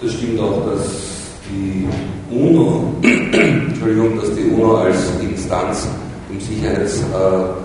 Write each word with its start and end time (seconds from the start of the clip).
Das 0.00 0.12
stimmt 0.12 0.40
auch, 0.40 0.64
dass 0.64 0.86
die 1.50 1.88
UNO, 2.30 2.94
Entschuldigung, 3.02 4.20
dass 4.20 4.34
die 4.34 4.44
UNO 4.44 4.76
als 4.76 4.96
Instanz 5.20 5.88
im 6.30 6.40
Sicherheitsrat 6.40 7.56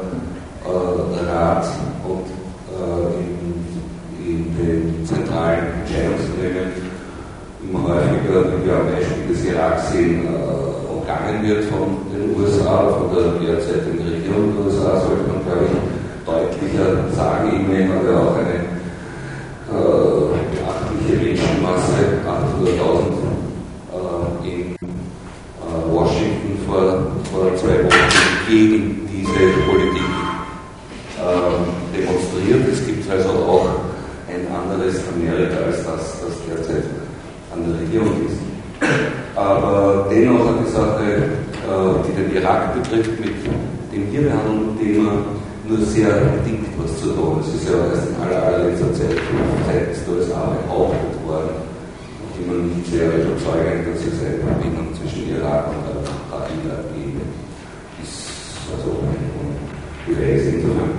und 2.08 2.26
in, 4.20 4.26
in 4.26 4.58
den 4.58 5.06
zentralen 5.06 5.60
Entscheidungsgremien 5.82 6.72
immer 7.64 7.84
häufiger, 7.84 8.46
wie 8.50 8.66
wir 8.66 8.76
am 8.76 8.88
Beispiel 8.88 9.28
des 9.30 9.46
Irak 9.46 9.80
sehen, 9.92 10.28
umgangen 10.90 11.44
wird 11.44 11.66
von 11.66 11.98
den 12.12 12.36
USA, 12.40 12.90
von 12.98 13.16
der 13.16 13.56
derzeitigen 13.56 14.00
Regierung 14.08 14.54
der 14.56 14.66
USA, 14.66 15.00
sollte 15.02 15.24
man, 15.28 15.44
glaube 15.46 15.66
ich, 15.66 16.26
deutlicher 16.26 17.16
sagen. 17.16 17.50
E-Mail 17.54 17.90
hat 17.90 18.04
ja 18.08 18.20
auch 18.20 18.36
eine 18.38 18.74
äh, 19.70 20.34
beachtliche 20.56 21.16
Menschenmasse, 21.24 22.23
800.000 22.64 22.72
äh, 23.94 24.50
in 24.50 24.72
äh, 24.72 25.92
Washington 25.92 26.58
vor, 26.66 27.08
vor 27.32 27.56
zwei 27.58 27.84
Wochen 27.84 28.48
gegen 28.48 29.10
diese 29.12 29.44
Politik 29.70 30.10
äh, 31.20 31.98
demonstriert. 31.98 32.68
Es 32.72 32.86
gibt 32.86 33.10
also 33.12 33.30
auch 33.30 33.68
ein 34.30 34.48
anderes 34.56 35.02
Amerika 35.14 35.58
als 35.66 35.84
das, 35.86 36.22
das 36.22 36.34
derzeit 36.48 36.86
an 37.54 37.66
der 37.68 37.82
Regierung 37.82 38.26
ist. 38.28 38.40
Aber 39.36 40.08
dennoch 40.10 40.48
hat 40.48 40.56
die 40.66 40.72
Sache, 40.72 41.04
äh, 41.04 42.08
die 42.08 42.22
den 42.22 42.36
Irak 42.42 42.82
betrifft, 42.82 43.20
mit 43.20 43.34
dem 43.92 44.08
hier 44.10 44.22
behandelnden 44.22 44.80
Thema 44.80 45.12
nur 45.68 45.80
sehr 45.80 46.10
bedingt 46.10 46.68
was 46.78 47.00
zu 47.00 47.10
tun. 47.10 47.40
Es 47.42 47.56
ist 47.56 47.70
ja 47.70 47.78
erst 47.78 48.10
in 48.10 48.16
aller, 48.22 48.44
allerletzter 48.44 48.94
Zeit 48.94 49.18
seitens 49.68 50.06
der 50.06 50.16
USA 50.16 50.56
behauptet 50.68 51.28
worden, 51.28 51.73
man 52.48 52.84
sehr 52.90 53.08
überzeugend, 53.08 53.88
dass 53.88 54.02
es 54.02 54.20
eine 54.22 54.38
Verbindung 54.44 54.94
zwischen 54.94 55.30
Irak 55.30 55.68
und 55.70 55.84
Al-Qaida 55.92 56.84
gebe. 56.96 57.22
Ist 58.02 58.28
also 58.72 59.00
Beweis 60.06 60.44
insofern. 60.54 60.94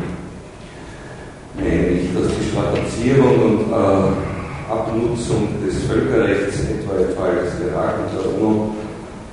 Meine 1.55 1.89
ich, 1.89 2.15
dass 2.15 2.29
die 2.35 2.49
Strapazierung 2.51 3.37
und 3.43 3.61
äh, 3.71 4.73
Abnutzung 4.73 5.49
des 5.65 5.85
Völkerrechts, 5.85 6.61
etwa 6.61 6.99
im 6.99 7.15
Fall 7.17 7.35
des 7.37 7.53
Irak 7.69 7.95
und 8.01 8.11
der 8.17 8.25
UNO, 8.35 8.75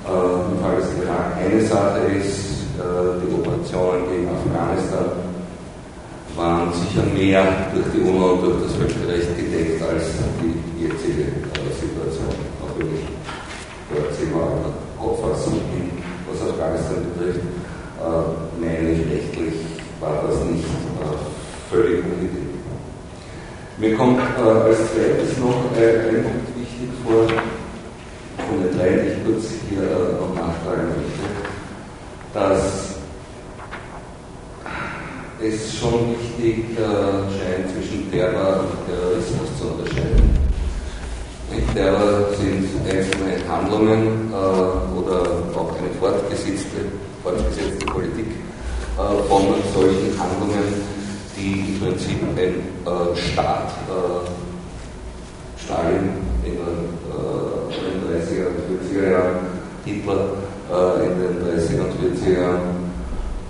äh, 0.06 0.52
im 0.52 0.58
Fall 0.60 0.76
des 0.76 0.90
Irak 1.02 1.36
eine 1.38 1.60
Sache 1.62 2.00
ist, 2.18 2.68
äh, 2.78 3.20
die 3.22 3.34
Operationen 3.34 4.04
gegen 4.10 4.28
Afghanistan 4.28 5.21
waren 6.36 6.72
sicher 6.72 7.04
mehr 7.14 7.70
durch 7.74 7.86
die 7.94 8.00
UNO 8.00 8.32
und 8.32 8.42
durch 8.42 8.62
das 8.62 8.74
Völkerrecht 8.76 9.36
gedeckt 9.36 9.82
als 9.82 10.04
die 10.40 10.82
jetzige 10.82 11.22
äh, 11.22 11.72
Situation. 11.78 12.34
Auch 12.62 12.78
wenn 12.78 12.88
ich 12.94 13.04
dort 13.92 14.12
immer 14.22 14.72
Auffassung 14.98 15.60
bin, 15.72 15.90
was 16.28 16.48
Afghanistan 16.48 17.04
betrifft, 17.12 17.40
äh, 17.40 18.60
meine 18.60 18.90
ich 18.92 19.00
rechtlich 19.10 19.54
war 20.00 20.24
das 20.26 20.42
nicht 20.50 20.64
völlig 21.70 22.04
unbedingt. 22.04 22.52
Mir 23.78 23.96
kommt 23.96 24.20
als 24.38 24.78
zweites 24.92 25.38
noch 25.38 25.64
ein 25.76 26.22
Punkt 26.22 26.48
wichtig 26.58 26.90
vor, 27.04 27.26
von 27.26 28.62
den 28.62 28.78
drei, 28.78 28.88
die 28.90 29.08
ich 29.08 29.24
kurz 29.24 29.44
hier 29.68 29.82
noch 30.20 30.34
nachtragen 30.34 30.88
möchte 30.88 31.42
dass 32.34 32.96
es 35.40 35.76
schon 35.76 36.14
wichtig 36.42 36.64
äh, 36.76 36.82
scheint, 36.82 37.70
zwischen 37.72 38.10
Terror 38.10 38.60
und 38.60 38.86
Terrorismus 38.86 39.48
zu 39.58 39.68
unterscheiden. 39.68 40.42
Terror 41.74 42.28
sind 42.38 42.66
einzelne 42.86 43.36
Handlungen 43.48 44.32
äh, 44.32 44.98
oder 44.98 45.20
auch 45.54 45.72
eine 45.78 45.90
fortgesetzte, 46.00 46.88
fortgesetzte 47.22 47.86
Politik 47.86 48.26
äh, 48.26 49.28
von 49.28 49.42
solchen 49.74 50.18
Handlungen, 50.18 50.82
die 51.36 51.74
im 51.74 51.80
Prinzip 51.80 52.18
ein 52.36 52.36
äh, 52.38 53.16
Staat, 53.16 53.70
äh, 53.88 54.22
Stalin 55.62 56.10
in 56.44 56.52
den 56.52 56.60
30er 58.08 58.46
und 58.48 58.58
40er 58.90 59.10
Jahren, 59.12 59.36
Hitler, 59.84 60.22
äh, 60.70 61.06
in 61.06 61.12
den 61.20 61.34
30er 61.44 61.82
und 61.84 61.92
40er 62.00 62.40
Jahren 62.40 62.82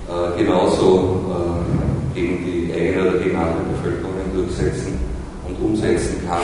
äh, 0.08 0.42
genauso 0.42 1.20
äh, 1.30 2.18
gegen 2.18 2.44
die 2.44 2.72
eigene 2.74 3.08
oder 3.08 3.18
gegen 3.18 3.36
andere 3.36 3.62
Bevölkerungen 3.72 4.34
durchsetzen 4.34 4.98
und 5.46 5.64
umsetzen 5.64 6.16
kann, 6.28 6.42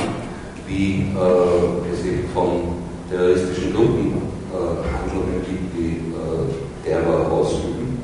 wie 0.67 1.07
es 1.93 2.07
eben 2.07 2.29
von 2.33 2.61
terroristischen 3.11 3.75
Gruppen 3.75 4.13
Handlungen 4.53 5.43
gibt, 5.47 5.77
die 5.77 6.01
Terror 6.85 7.31
ausüben. 7.31 7.99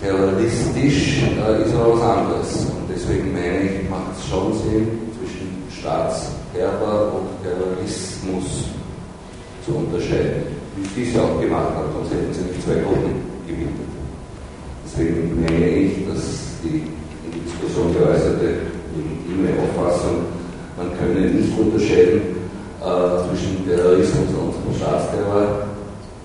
Terroristisch 0.00 1.22
ist 1.22 1.74
aber 1.74 1.94
was 1.94 2.02
anderes. 2.02 2.66
Und 2.66 2.88
deswegen 2.94 3.32
meine 3.32 3.62
ich, 3.62 3.90
macht 3.90 4.16
es 4.16 4.28
schon 4.28 4.52
Sinn, 4.52 4.88
zwischen 5.18 5.80
Staatsterror 5.80 7.12
und 7.12 7.42
Terrorismus 7.42 8.68
zu 9.64 9.74
unterscheiden 9.74 10.56
wie 10.76 11.04
sie 11.04 11.10
es 11.10 11.18
auch 11.18 11.40
gemacht 11.40 11.74
hat, 11.74 11.84
sonst 11.94 12.12
hätten 12.12 12.32
sie 12.32 12.42
nicht 12.52 12.65
zwei 12.76 12.82
Gruppen 12.82 13.14
gebildet. 13.46 13.88
Deswegen 14.84 15.40
meine 15.40 15.68
ich, 15.68 16.06
dass 16.06 16.22
die 16.62 16.82
in 17.24 17.30
die 17.32 17.40
Diskussion 17.40 17.92
geäußerte 17.94 18.72
legitime 18.96 19.50
Auffassung, 19.62 20.26
man 20.76 20.88
könne 20.98 21.28
nicht 21.30 21.58
unterscheiden 21.58 22.20
äh, 22.80 23.28
zwischen 23.28 23.66
Terrorismus 23.66 24.28
und 24.36 24.76
Staatsterror, 24.76 25.68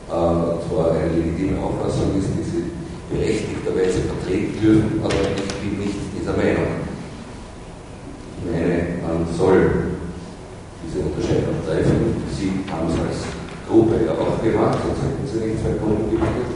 äh, 0.10 0.12
zwar 0.12 0.92
eine 0.92 1.16
legitime 1.16 1.60
Auffassung 1.60 2.18
ist, 2.20 2.30
die 2.36 2.44
sie 2.44 2.64
berechtigterweise 3.10 4.00
vertreten 4.08 4.62
dürfen, 4.62 5.02
aber 5.04 5.14
ich 5.14 5.54
bin 5.60 5.80
nicht 5.80 6.00
dieser 6.20 6.36
Meinung. 6.36 6.80
Ich 8.38 8.52
meine, 8.52 9.00
man 9.04 9.28
soll 9.38 9.70
diese 10.86 11.06
Unterscheidung 11.06 11.56
treffen. 11.66 12.16
Sie 12.38 12.52
haben 12.72 12.88
es 12.88 12.98
als 13.00 13.32
Gruppe 13.72 13.96
ja 14.06 14.12
auch 14.12 14.44
gemacht, 14.44 14.78
sonst 14.84 15.00
hätten 15.00 15.28
sie 15.32 15.48
nicht 15.48 15.64
zwei 15.64 15.72
Gruppen 15.80 16.12
gebildet. 16.12 16.52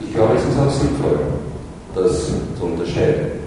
Ich 0.00 0.12
glaube, 0.12 0.34
es 0.34 0.42
ist 0.42 0.58
auch 0.58 0.70
sinnvoll, 0.70 1.18
das 1.94 2.26
zu 2.58 2.64
unterscheiden 2.64 3.38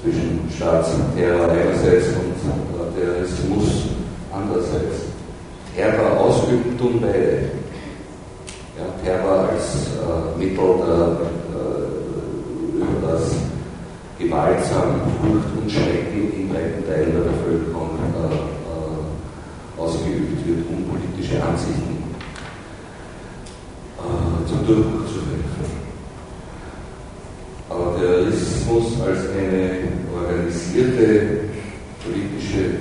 zwischen 0.00 0.48
Staatsterror 0.56 1.50
einerseits 1.50 2.08
und 2.16 2.32
Terrorismus 2.96 3.92
andererseits. 4.32 5.12
Terror 5.76 6.18
ausüben 6.18 6.78
tun 6.78 6.98
beide. 7.00 7.50
Ja, 8.78 8.86
Terror 9.04 9.48
als 9.50 9.64
äh, 9.98 10.38
Mittel 10.38 10.74
der, 10.78 11.04
äh, 11.54 12.76
über 12.76 13.10
das 13.10 13.32
gewaltsam 14.18 15.02
Furcht 15.20 15.50
und 15.60 15.70
Schrecken 15.70 16.32
in 16.32 16.48
breiten 16.48 16.86
Teilen 16.86 17.12
der 17.12 17.30
Bevölkerung 17.30 17.90
äh, 18.00 18.34
äh 18.34 19.80
ausgeübt 19.80 20.46
wird, 20.46 20.58
um 20.70 20.84
politische 20.84 21.42
Ansichten 21.42 21.98
zum 24.48 24.66
Durchbruch 24.66 25.06
zu 25.06 25.20
helfen. 25.28 25.78
Aber 27.68 27.96
Terrorismus 27.98 29.00
als 29.02 29.18
eine 29.36 29.88
organisierte 30.14 31.40
politische 32.02 32.78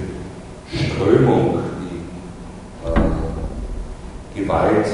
Strömung, 0.73 1.59
die 1.81 2.87
äh, 2.87 4.41
Gewalt 4.41 4.87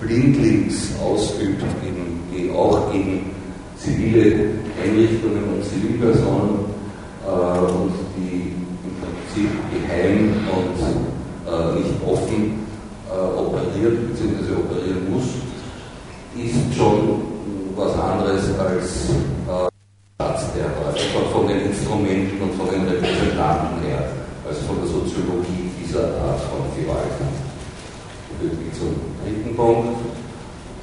blindlings 0.00 0.92
ausübt, 1.02 1.62
gegen, 1.82 2.20
die 2.32 2.50
auch 2.50 2.90
gegen 2.90 3.30
zivile 3.76 4.50
Einrichtungen 4.82 5.44
und 5.54 5.64
Zivilpersonen 5.64 6.60
äh, 7.26 7.58
und 7.70 7.92
die 8.16 8.52
im 8.84 8.94
Prinzip 9.00 9.50
geheim 9.72 10.34
und 10.50 10.78
äh, 11.52 11.78
nicht 11.78 11.94
offen 12.06 12.64
äh, 13.10 13.38
operiert 13.84 14.08
bzw. 14.08 14.54
operieren 14.56 15.10
muss, 15.10 15.28
ist 16.36 16.76
schon 16.76 17.20
was 17.76 17.92
anderes 17.98 18.44
als 18.58 19.10
äh, 19.10 19.68
Staatsterror, 20.14 20.94
etwa 20.94 21.20
von 21.32 21.48
den 21.48 21.60
Instrumenten 21.66 22.40
und 22.40 22.54
von 22.54 22.70
den 22.70 22.86
Repräsentanten 22.86 23.82
her, 23.86 24.08
als 24.48 24.58
von 24.60 24.76
der 24.80 24.88
Soziologie 24.88 25.70
dieser 25.82 26.06
Art 26.22 26.40
von 26.40 26.64
Gewalt. 26.76 27.18
Führt 28.40 28.58
mich 28.58 28.72
zum 28.74 28.94
dritten 29.22 29.54
Punkt. 29.56 30.00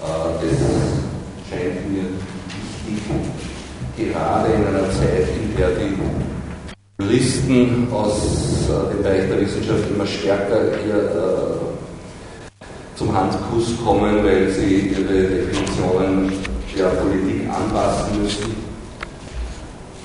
Äh, 0.02 0.46
das 0.46 1.50
scheint 1.50 1.92
mir 1.92 2.06
wichtig, 2.86 4.14
gerade 4.14 4.54
in 4.54 4.68
einer 4.68 4.90
Zeit, 4.92 5.28
in 5.42 5.56
der 5.58 5.70
die 5.72 5.96
Juristen 7.02 7.88
aus 7.92 8.70
äh, 8.70 8.94
dem 8.94 9.04
Bereich 9.04 9.28
der 9.28 9.42
Wissenschaft 9.42 9.90
immer 9.90 10.06
stärker 10.06 10.78
hier 10.84 10.96
äh, 10.96 11.21
zum 13.12 13.20
Handkuss 13.20 13.76
kommen, 13.84 14.24
weil 14.24 14.50
sie 14.52 14.90
ihre 14.96 15.04
Definitionen 15.04 16.32
der 16.78 16.86
Politik 16.86 17.50
anpassen 17.50 18.24
müssen 18.24 18.56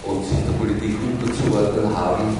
und 0.05 0.25
sich 0.27 0.39
der 0.43 0.59
Politik 0.59 0.97
unterzuordnen 1.07 1.97
haben. 1.97 2.37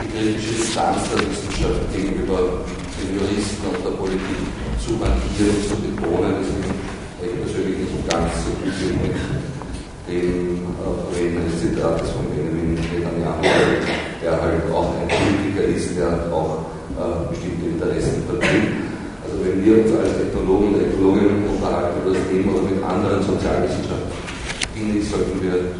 Ich 0.00 0.14
kritische 0.14 0.54
Distanz 0.54 0.98
der 1.10 1.26
Wissenschaft 1.26 1.82
gegenüber 1.92 2.62
den 3.02 3.18
Juristen 3.18 3.66
und 3.66 3.84
der 3.84 3.96
Politik 3.98 4.40
zu 4.78 4.92
markieren, 4.92 5.58
zu 5.66 5.74
betonen. 5.82 6.40
Ist 6.40 6.54
ich 7.22 7.42
persönlich 7.42 7.78
nicht 7.78 8.08
ganz 8.08 8.30
so 8.44 8.50
glücklich 8.62 8.94
mit 9.02 9.16
dem 10.06 10.62
äh, 10.78 11.50
des 11.50 11.60
Zitates 11.60 12.10
von 12.10 12.26
Benjamin 12.30 12.74
Netanyahu, 12.74 13.42
der 14.22 14.40
halt 14.40 14.70
auch 14.72 14.94
ein 15.00 15.08
Politiker 15.08 15.64
ist, 15.64 15.98
der 15.98 16.32
auch 16.32 16.66
äh, 16.94 17.26
bestimmte 17.30 17.66
Interessen 17.74 18.22
vertritt. 18.28 18.70
Also 19.24 19.42
wenn 19.42 19.64
wir 19.64 19.82
uns 19.82 19.90
als 19.98 20.14
Ethnologen 20.20 20.74
und 20.74 20.80
Ethologinnen 20.80 21.44
Thema 22.34 22.58
oder 22.58 22.66
mit 22.66 22.82
anderen 22.82 23.22
Sozialwissenschaften, 23.22 24.10
ich, 24.74 25.06
sollten 25.06 25.38
wir 25.38 25.70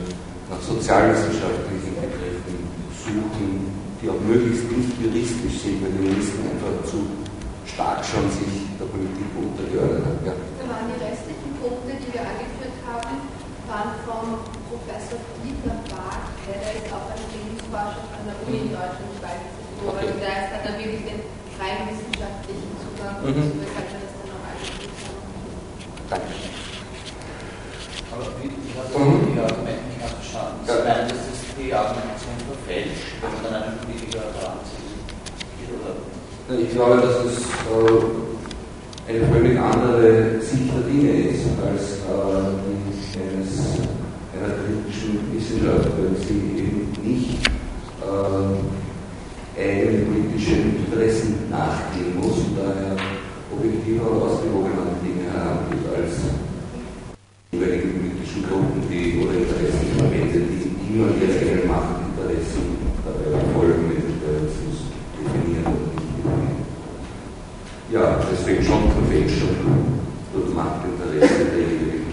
nach 0.46 0.62
sozialwissenschaftlichen 0.62 1.98
Begriffen 1.98 2.62
suchen, 2.94 3.74
die 3.98 4.06
auch 4.06 4.22
möglichst 4.22 4.70
nicht 4.70 4.94
juristisch 5.02 5.66
sind, 5.66 5.82
weil 5.82 5.90
die 5.98 6.14
Juristen 6.14 6.46
einfach 6.46 6.78
zu 6.86 7.02
stark 7.66 8.06
schon 8.06 8.22
sich 8.30 8.70
der 8.78 8.86
Politik 8.86 9.26
untergeordnet 9.34 10.06
haben. 10.06 10.22
Ja. 10.22 10.34
Da 10.38 10.64
waren 10.70 10.86
die 10.94 11.00
restlichen 11.02 11.50
Punkte, 11.58 11.90
die 11.98 12.10
wir 12.14 12.22
angeführt 12.22 12.78
haben, 12.86 13.18
waren 13.66 13.98
vom 14.06 14.38
Professor 14.70 15.18
Dieter 15.42 15.74
Bach, 15.90 16.22
der 16.46 16.70
ist 16.70 16.86
auch 16.94 17.10
ein 17.10 17.24
Lebensforscher 17.34 18.04
an 18.14 18.30
der 18.30 18.36
Uni 18.46 18.68
in 18.68 18.70
Deutschland, 18.70 19.10
ich 19.10 19.22
weiß 19.26 19.42
nicht 19.42 19.58
wo, 19.82 19.90
okay. 19.90 20.06
also 20.06 20.14
der 20.22 20.54
hat 20.54 20.62
dann 20.62 20.78
wirklich 20.78 21.02
den 21.02 21.18
rein 21.58 21.82
wissenschaftlichen 21.90 22.70
Zugang, 22.78 23.18
mhm. 23.26 23.58
weshalb 23.58 23.90
wir 23.90 24.00
das 24.06 24.12
dann 24.22 24.30
auch 24.30 24.44
angeführt 24.54 24.94
haben. 25.02 25.24
Danke. 26.10 26.36
Aber 28.12 28.28
wie, 28.38 28.46
ich 28.46 28.74
habe 28.76 28.92
mhm. 28.94 29.34
die 29.34 29.40
Argumente 29.40 29.82
nicht 29.88 30.00
ganz 30.00 30.12
verstanden. 30.20 30.60
Sie 30.62 30.70
ja. 30.70 30.84
meinen, 30.84 31.08
dass 31.08 31.22
das 31.26 31.40
die 31.56 31.74
Argumentation 31.74 32.38
verfälscht, 32.46 33.08
wenn 33.18 33.32
man 33.32 33.42
dann 33.42 33.62
einen 33.64 33.78
Politiker 33.80 34.22
heranzieht? 34.30 34.84
Ich 36.74 36.80
glaube, 36.80 37.02
dass 37.02 37.22
es 37.30 37.38
äh, 37.70 39.06
eine 39.06 39.22
völlig 39.30 39.56
andere 39.56 40.42
Sicht 40.42 40.74
der 40.74 40.82
Dinge 40.90 41.30
ist 41.30 41.46
als 41.62 42.02
äh, 42.02 42.50
die 42.66 43.14
eines, 43.14 43.78
einer 44.34 44.58
kritischen 44.58 45.22
Wissenschaft, 45.30 45.86
weil 45.94 46.18
sie 46.18 46.66
eben 46.66 46.90
nicht 46.98 47.46
äh, 48.02 48.58
eigene 49.54 50.02
politische 50.02 50.66
Interessen 50.66 51.46
nachgehen 51.48 52.18
muss 52.18 52.42
und 52.42 52.58
daher 52.58 52.98
objektiver 53.54 54.10
und 54.10 54.22
ausgewogener 54.22 54.82
an 54.82 54.98
Dinge 54.98 55.30
herangeht 55.30 55.86
als 55.94 56.26
jeweilige 57.54 57.86
politischen 57.86 58.50
Gruppen, 58.50 58.82
die 58.90 59.22
oder 59.22 59.46
Interessen 59.46 59.94
verwenden, 59.94 60.42
die 60.58 60.74
immer 60.90 61.06
ihre 61.22 61.38
eigenen 61.38 61.70
Machtinteressen 61.70 62.66
dabei 63.06 63.30
verfolgen, 63.30 63.94
mit 63.94 64.02
Imperialismus 64.10 64.90
definieren 65.14 65.94
ja, 67.94 68.18
deswegen 68.30 68.64
schon 68.64 68.90
Verfälschung 68.90 69.54
durch 70.32 70.52
Machtinteresse 70.52 71.44
der 71.44 71.62
jeweiligen 71.62 72.10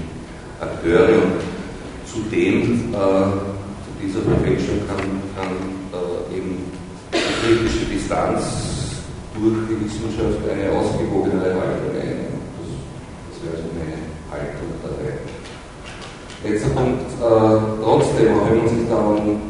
Akteure 0.59 1.23
und 1.23 1.41
zudem 2.05 2.93
äh, 2.93 3.33
zu 3.81 3.91
dieser 3.99 4.21
Verfälschung 4.21 4.85
kann, 4.87 5.01
kann 5.33 5.57
äh, 5.89 6.37
eben 6.37 6.69
die 7.11 7.17
kritische 7.41 7.85
Distanz 7.85 9.01
durch 9.33 9.57
die 9.69 9.85
Wissenschaft 9.85 10.37
eine 10.45 10.69
ausgewogenere 10.69 11.49
Haltung 11.49 11.97
einnehmen. 11.97 12.37
Das, 12.61 12.69
das 13.31 13.37
wäre 13.41 13.57
so 13.57 13.69
eine 13.73 13.97
Haltung 14.29 14.69
dabei. 14.83 15.17
Letzter 16.43 16.69
Punkt, 16.77 17.09
äh, 17.09 17.81
trotzdem, 17.81 18.37
auch 18.37 18.49
wenn 18.51 18.57
man 18.59 18.69
sich 18.69 18.87
da 18.87 18.97
um 18.97 19.41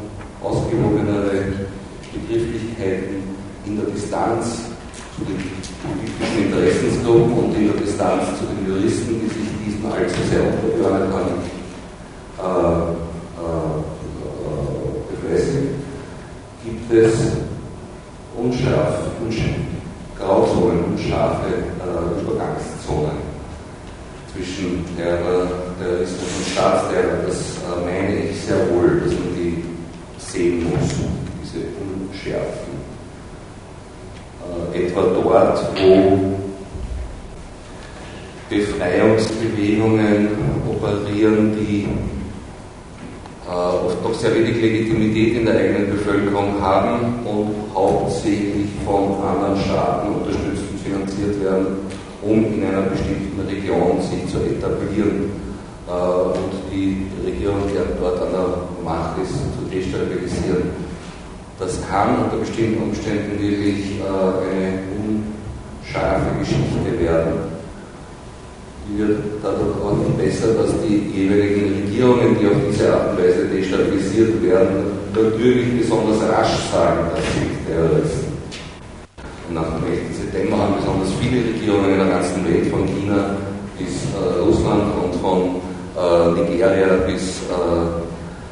ausgewogenere 0.42 1.44
Begrifflichkeiten 2.14 3.24
in 3.66 3.76
der 3.76 3.86
Distanz 3.88 4.72
zu 5.18 5.26
den 5.26 5.38
politischen 5.82 6.46
Interessensgruppen 6.46 7.34
und 7.34 7.56
in 7.56 7.68
der 7.68 7.78
Distanz 7.82 8.24
zu 8.40 8.46
den 8.46 8.66
Juristen, 8.68 9.22
die 9.22 9.72
sich 10.10 10.18
diesen 10.18 10.22
allzu 10.22 10.22
sehr 10.30 10.42
untergeordnet 10.42 11.10
haben, 11.14 11.36
äh, 12.40 12.84
äh, 13.42 13.76
befressen, 15.12 15.64
gibt 16.64 16.94
es 16.94 17.14
unscharf, 18.38 18.96
unscharf, 19.24 19.56
Grauzonen, 20.18 20.84
unscharfe 20.86 21.48
äh, 21.50 22.22
Übergangszonen 22.22 23.32
zwischen 24.34 24.86
der 24.98 25.18
Terrorismus 25.80 26.30
und 26.38 26.48
Staatsterror. 26.52 27.18
Das 27.26 27.38
äh, 27.38 27.86
meine 27.86 28.16
ich 28.26 28.42
sehr 28.42 28.60
wohl, 28.70 29.02
dass 29.02 29.14
man 29.14 29.36
die 29.36 29.64
sehen 30.18 30.64
muss, 30.64 30.90
diese 31.44 31.66
Unschärfen 31.82 32.72
äh, 34.74 34.86
etwa 34.86 35.02
dort, 35.02 35.60
wo 35.76 36.42
Befreiungsbewegungen 38.50 40.30
operieren, 40.70 41.56
die 41.58 41.88
äh, 43.48 43.86
oft 43.86 44.04
noch 44.04 44.14
sehr 44.14 44.36
wenig 44.36 44.62
Legitimität 44.62 45.38
in 45.38 45.46
der 45.46 45.56
eigenen 45.56 45.92
Bevölkerung 45.92 46.62
haben 46.62 47.20
und 47.26 47.56
hauptsächlich 47.74 48.70
von 48.86 49.16
anderen 49.24 49.58
Staaten 49.64 50.14
unterstützt 50.16 50.64
und 50.70 50.80
finanziert 50.82 51.44
werden, 51.44 51.68
um 52.22 52.46
in 52.54 52.64
einer 52.66 52.82
bestimmten 52.82 53.40
Region 53.48 54.02
sich 54.02 54.28
zu 54.32 54.40
etablieren 54.40 55.32
äh, 55.88 55.92
und 55.92 56.52
die 56.72 57.08
Regierung, 57.26 57.62
die 57.68 57.78
dort 58.00 58.22
an 58.22 58.32
der 58.32 58.48
Macht 58.84 59.22
ist, 59.24 59.34
zu 59.34 59.64
destabilisieren. 59.72 60.92
Das 61.60 61.80
kann 61.90 62.24
unter 62.24 62.38
bestimmten 62.38 62.84
Umständen 62.84 63.40
wirklich 63.40 64.00
äh, 64.00 64.04
eine 64.04 64.80
unscharfe 64.98 66.40
Geschichte 66.40 67.00
werden. 67.00 67.52
Die 68.88 68.98
wird 68.98 69.20
dadurch 69.44 69.78
auch 69.84 69.96
nicht 69.98 70.18
besser, 70.18 70.54
dass 70.54 70.72
die 70.82 70.98
jeweiligen 71.14 71.86
Regierungen, 71.86 72.36
die 72.40 72.48
auf 72.48 72.58
diese 72.70 72.92
Art 72.92 73.12
und 73.12 73.24
Weise 73.24 73.46
destabilisiert 73.46 74.42
werden, 74.44 74.84
natürlich 75.14 75.81
besonders 75.92 76.24
rasch 76.30 76.72
sagen, 76.72 77.12
dass 77.12 77.24
sie 77.36 77.52
Terroristen. 77.68 78.32
Und 79.48 79.56
nach 79.56 79.68
dem 79.76 79.92
11. 79.92 80.16
September 80.16 80.58
haben 80.58 80.76
besonders 80.80 81.12
viele 81.20 81.44
Regierungen 81.44 81.92
in 81.92 82.00
der 82.00 82.08
ganzen 82.08 82.48
Welt, 82.48 82.68
von 82.72 82.88
China 82.88 83.36
bis 83.78 84.08
äh, 84.16 84.40
Russland 84.40 84.88
und 85.04 85.14
von 85.20 85.60
äh, 86.00 86.50
Nigeria 86.50 86.96
bis 87.06 87.44
äh, 87.52 87.92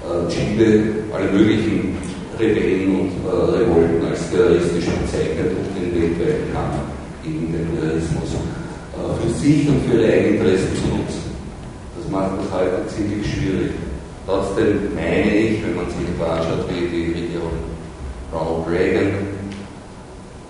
äh 0.04 0.28
Chile, 0.28 0.84
alle 1.16 1.32
möglichen 1.32 1.98
Rebellen 2.38 3.00
und 3.00 3.12
äh, 3.24 3.64
Revolten 3.64 4.06
als 4.06 4.30
terroristisch 4.32 4.92
bezeichnet 5.00 5.56
und 5.56 5.68
den 5.80 5.96
weltweiten 5.96 6.52
Kampf 6.52 6.76
gegen 7.24 7.54
den 7.54 7.68
Terrorismus 7.72 8.36
äh, 8.36 9.16
für 9.16 9.32
sich 9.40 9.70
und 9.70 9.80
für 9.88 10.02
ihre 10.02 10.12
eigenen 10.12 10.36
Interessen 10.36 10.76
zu 10.76 10.88
nutzen. 10.92 11.24
Das 11.96 12.12
macht 12.12 12.32
das 12.36 12.60
heute 12.60 12.88
ziemlich 12.88 13.24
schwierig. 13.24 13.72
Trotzdem 14.30 14.94
meine 14.94 15.34
ich, 15.34 15.64
wenn 15.64 15.76
man 15.76 15.90
sich 15.90 16.06
etwa 16.06 16.36
anschaut, 16.36 16.70
wie 16.70 16.86
die 16.86 17.14
Regierung 17.14 17.50
Ronald 18.32 18.70
Reagan 18.70 19.26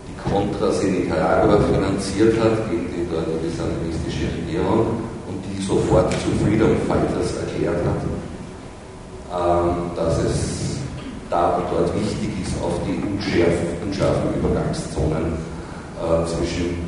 die 0.04 0.30
Contras 0.30 0.84
in 0.84 1.00
Nicaragua 1.00 1.62
finanziert 1.62 2.38
hat 2.44 2.70
gegen 2.70 2.92
die 2.92 3.08
dortige 3.10 3.48
sandinistische 3.56 4.28
Regierung 4.36 5.00
und 5.30 5.40
die 5.48 5.64
sofort 5.64 6.12
zu 6.12 6.28
Freedom 6.44 6.76
Fighters 6.90 7.38
erklärt 7.40 7.80
hat, 7.88 8.04
ähm, 9.32 9.92
dass 9.96 10.18
es 10.26 10.80
da 11.30 11.56
und 11.56 11.72
dort 11.72 11.96
wichtig 11.96 12.32
ist, 12.44 12.62
auf 12.62 12.74
die 12.84 13.00
unscharfen 13.00 14.36
Übergangszonen 14.36 15.40
äh, 16.04 16.26
zwischen 16.28 16.84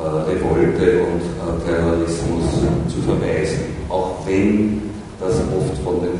äh, 0.00 0.30
Revolte 0.32 1.02
und 1.02 1.20
äh, 1.20 1.68
Terrorismus 1.68 2.44
zu 2.88 3.02
verweisen, 3.02 3.64
auch 3.90 4.16
wenn 4.24 4.91
das 5.22 5.38
oft 5.54 5.78
von 5.84 6.00
den 6.02 6.18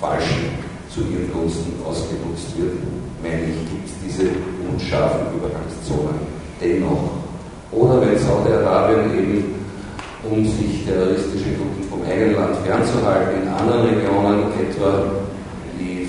Falschen 0.00 0.54
zu 0.88 1.00
ihren 1.00 1.30
Gunsten 1.32 1.74
ausgenutzt 1.84 2.54
wird, 2.56 2.78
meine 3.22 3.50
ich, 3.50 3.58
gibt 3.70 3.86
es 3.86 3.94
diese 4.04 4.30
unscharfen 4.70 5.34
Übergangszonen 5.34 6.22
dennoch. 6.60 7.18
Oder 7.72 8.00
wenn 8.00 8.18
Saudi-Arabien 8.18 9.10
eben, 9.18 9.54
um 10.30 10.44
sich 10.46 10.86
terroristische 10.86 11.52
Gruppen 11.58 11.84
vom 11.90 12.00
eigenen 12.08 12.36
Land 12.36 12.56
fernzuhalten, 12.64 13.42
in 13.42 13.48
anderen 13.48 13.88
Regionen 13.88 14.44
etwa 14.56 15.04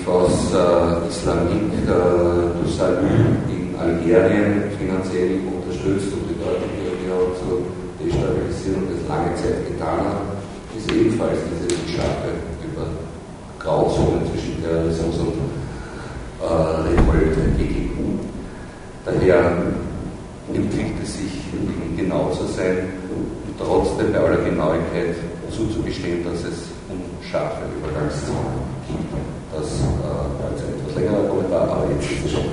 was 0.06 0.54
äh, 0.54 1.08
Islamik 1.08 1.74
äh, 1.82 1.90
du 1.90 2.68
Salut 2.70 3.42
in 3.50 3.74
Algerien 3.74 4.70
finanziell 4.78 5.42
unterstützt, 5.50 6.14
um 6.14 6.22
die 6.30 6.38
dortige 6.38 6.94
Regierung 6.94 7.34
zu 7.34 7.66
destabilisieren 7.98 8.86
und 8.86 8.90
das 8.94 9.02
lange 9.10 9.34
Zeit 9.34 9.66
getan 9.66 9.98
hat, 10.06 10.38
ist 10.78 10.86
ebenfalls 10.92 11.38
diese 11.50 11.74
Scharfe 11.96 12.28
über 12.62 12.86
Grauzonen 13.58 14.30
zwischen 14.30 14.62
Terrorismus 14.62 15.16
und 15.18 15.38
äh, 16.42 17.00
Revolte 17.00 17.40
gegeben. 17.56 18.20
Daher 19.04 19.52
empfiehlt 20.52 21.02
es 21.02 21.14
sich, 21.16 21.32
genau 21.96 22.30
zu 22.30 22.44
sein 22.46 22.92
und 23.10 23.58
trotzdem 23.58 24.12
bei 24.12 24.18
aller 24.18 24.36
Genauigkeit 24.44 25.14
zuzugestehen, 25.50 26.24
dass 26.24 26.44
es 26.44 26.68
unscharfe 26.88 27.62
Übergangszonen 27.78 28.60
gibt. 28.88 29.14
Das 29.54 29.80
äh, 29.80 30.52
als 30.52 30.62
ein 30.62 30.74
etwas 30.80 30.94
längerer 30.96 31.28
Kommentar, 31.28 31.62
aber 31.62 31.90
jetzt 31.92 32.10
ist 32.10 32.26
es 32.26 32.32
schon. 32.32 32.44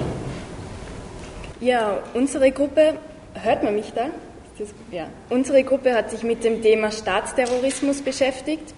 Ja, 1.60 1.98
unsere 2.14 2.52
Gruppe, 2.52 2.94
hört 3.34 3.64
man 3.64 3.76
mich 3.76 3.92
da? 3.94 4.06
Ja. 4.92 5.08
Unsere 5.30 5.64
Gruppe 5.64 5.94
hat 5.96 6.12
sich 6.12 6.24
mit 6.24 6.44
dem 6.44 6.62
Thema 6.62 6.92
Staatsterrorismus 6.92 8.02
beschäftigt. 8.02 8.74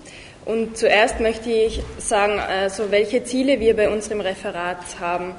Und 0.45 0.77
zuerst 0.77 1.19
möchte 1.19 1.49
ich 1.49 1.81
sagen, 1.97 2.39
also 2.39 2.91
welche 2.91 3.23
Ziele 3.23 3.59
wir 3.59 3.75
bei 3.75 3.89
unserem 3.89 4.21
Referat 4.21 4.99
haben. 4.99 5.33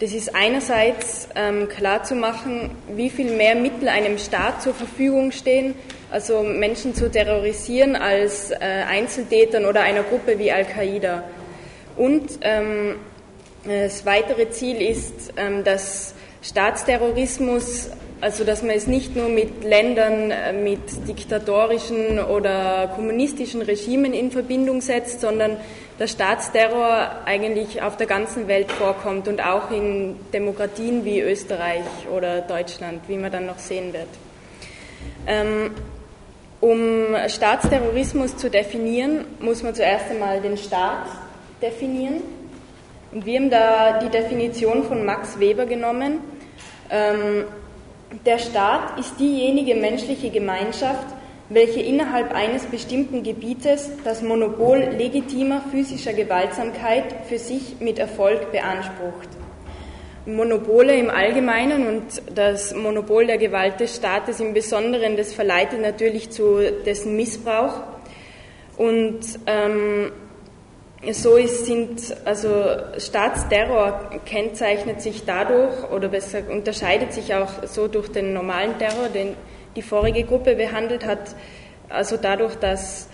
Das 0.00 0.12
ist 0.12 0.34
einerseits 0.34 1.28
ähm, 1.34 1.68
klarzumachen, 1.68 2.70
wie 2.94 3.10
viel 3.10 3.36
mehr 3.36 3.54
Mittel 3.56 3.88
einem 3.88 4.18
Staat 4.18 4.62
zur 4.62 4.74
Verfügung 4.74 5.32
stehen, 5.32 5.74
also 6.10 6.42
Menschen 6.42 6.94
zu 6.94 7.10
terrorisieren 7.10 7.96
als 7.96 8.50
äh, 8.50 8.56
Einzeltätern 8.88 9.64
oder 9.64 9.82
einer 9.82 10.02
Gruppe 10.02 10.38
wie 10.38 10.52
Al-Qaida. 10.52 11.24
Und 11.96 12.38
ähm, 12.42 12.96
das 13.64 14.04
weitere 14.04 14.50
Ziel 14.50 14.82
ist, 14.82 15.32
ähm, 15.36 15.64
dass 15.64 16.14
Staatsterrorismus, 16.42 17.90
also 18.24 18.42
dass 18.42 18.62
man 18.62 18.70
es 18.70 18.86
nicht 18.86 19.14
nur 19.14 19.28
mit 19.28 19.64
Ländern 19.64 20.30
äh, 20.30 20.54
mit 20.54 21.06
diktatorischen 21.06 22.18
oder 22.18 22.90
kommunistischen 22.94 23.60
Regimen 23.60 24.14
in 24.14 24.30
Verbindung 24.30 24.80
setzt, 24.80 25.20
sondern 25.20 25.58
der 25.98 26.06
Staatsterror 26.06 27.10
eigentlich 27.26 27.82
auf 27.82 27.98
der 27.98 28.06
ganzen 28.06 28.48
Welt 28.48 28.72
vorkommt 28.72 29.28
und 29.28 29.44
auch 29.44 29.70
in 29.70 30.16
Demokratien 30.32 31.04
wie 31.04 31.20
Österreich 31.20 31.84
oder 32.10 32.40
Deutschland, 32.40 33.02
wie 33.08 33.18
man 33.18 33.30
dann 33.30 33.44
noch 33.44 33.58
sehen 33.58 33.92
wird. 33.92 34.08
Ähm, 35.26 35.72
um 36.62 37.14
Staatsterrorismus 37.28 38.38
zu 38.38 38.48
definieren, 38.48 39.26
muss 39.38 39.62
man 39.62 39.74
zuerst 39.74 40.10
einmal 40.10 40.40
den 40.40 40.56
Staat 40.56 41.08
definieren. 41.60 42.22
Und 43.12 43.26
wir 43.26 43.38
haben 43.38 43.50
da 43.50 43.98
die 43.98 44.08
Definition 44.08 44.82
von 44.84 45.04
Max 45.04 45.38
Weber 45.38 45.66
genommen. 45.66 46.20
Ähm, 46.90 47.44
der 48.26 48.38
Staat 48.38 48.98
ist 48.98 49.18
diejenige 49.18 49.74
menschliche 49.74 50.30
Gemeinschaft, 50.30 51.06
welche 51.48 51.80
innerhalb 51.80 52.34
eines 52.34 52.64
bestimmten 52.64 53.22
Gebietes 53.22 53.90
das 54.04 54.22
Monopol 54.22 54.78
legitimer 54.78 55.62
physischer 55.70 56.12
Gewaltsamkeit 56.12 57.04
für 57.28 57.38
sich 57.38 57.76
mit 57.80 57.98
Erfolg 57.98 58.50
beansprucht. 58.50 59.28
Monopole 60.26 60.96
im 60.96 61.10
Allgemeinen 61.10 61.86
und 61.86 62.22
das 62.34 62.74
Monopol 62.74 63.26
der 63.26 63.36
Gewalt 63.36 63.78
des 63.80 63.96
Staates 63.96 64.40
im 64.40 64.54
Besonderen, 64.54 65.16
das 65.16 65.34
verleitet 65.34 65.82
natürlich 65.82 66.30
zu 66.30 66.60
dessen 66.86 67.14
Missbrauch. 67.14 67.82
Und 68.78 69.20
ähm, 69.46 70.10
so 71.12 71.36
ist, 71.36 71.66
sind, 71.66 72.16
also 72.24 72.48
Staatsterror 72.98 74.10
kennzeichnet 74.24 75.02
sich 75.02 75.24
dadurch 75.24 75.90
oder 75.90 76.08
besser 76.08 76.40
unterscheidet 76.50 77.12
sich 77.12 77.34
auch 77.34 77.64
so 77.66 77.88
durch 77.88 78.08
den 78.08 78.32
normalen 78.32 78.78
Terror, 78.78 79.08
den 79.08 79.34
die 79.76 79.82
vorige 79.82 80.24
Gruppe 80.24 80.54
behandelt 80.54 81.04
hat, 81.04 81.34
also 81.88 82.16
dadurch, 82.16 82.54
dass 82.56 83.08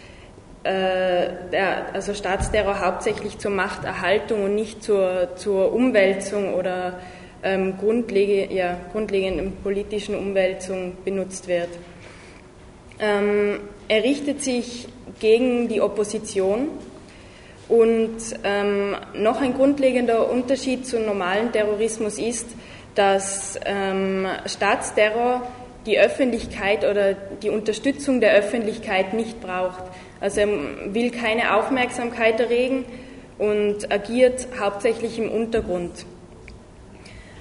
äh, 0.62 1.28
der, 1.50 1.94
also 1.94 2.14
Staatsterror 2.14 2.80
hauptsächlich 2.80 3.38
zur 3.38 3.50
Machterhaltung 3.50 4.44
und 4.44 4.54
nicht 4.54 4.82
zur, 4.82 5.36
zur 5.36 5.72
Umwälzung 5.72 6.54
oder 6.54 6.98
ähm, 7.42 7.78
grundlege, 7.78 8.52
ja, 8.54 8.76
grundlegenden 8.92 9.56
politischen 9.62 10.14
Umwälzung 10.14 10.98
benutzt 11.04 11.48
wird. 11.48 11.70
Ähm, 12.98 13.60
er 13.88 14.04
richtet 14.04 14.42
sich 14.42 14.88
gegen 15.18 15.68
die 15.68 15.80
Opposition 15.80 16.68
und 17.70 18.18
ähm, 18.42 18.96
noch 19.14 19.40
ein 19.40 19.54
grundlegender 19.54 20.28
Unterschied 20.28 20.86
zum 20.86 21.06
normalen 21.06 21.52
Terrorismus 21.52 22.18
ist, 22.18 22.48
dass 22.96 23.58
ähm, 23.64 24.26
Staatsterror 24.44 25.42
die 25.86 25.98
Öffentlichkeit 25.98 26.84
oder 26.84 27.14
die 27.14 27.48
Unterstützung 27.48 28.20
der 28.20 28.34
Öffentlichkeit 28.34 29.14
nicht 29.14 29.40
braucht. 29.40 29.84
Also 30.20 30.40
er 30.40 30.48
will 30.92 31.12
keine 31.12 31.54
Aufmerksamkeit 31.54 32.40
erregen 32.40 32.84
und 33.38 33.90
agiert 33.90 34.48
hauptsächlich 34.58 35.18
im 35.18 35.30
Untergrund. 35.30 36.04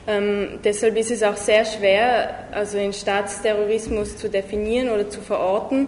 Ähm, 0.08 0.60
deshalb 0.64 0.96
ist 0.96 1.10
es 1.10 1.24
auch 1.24 1.38
sehr 1.38 1.66
schwer, 1.66 2.36
also 2.52 2.78
den 2.78 2.94
Staatsterrorismus 2.94 4.16
zu 4.16 4.30
definieren 4.30 4.90
oder 4.90 5.10
zu 5.10 5.22
verorten, 5.22 5.88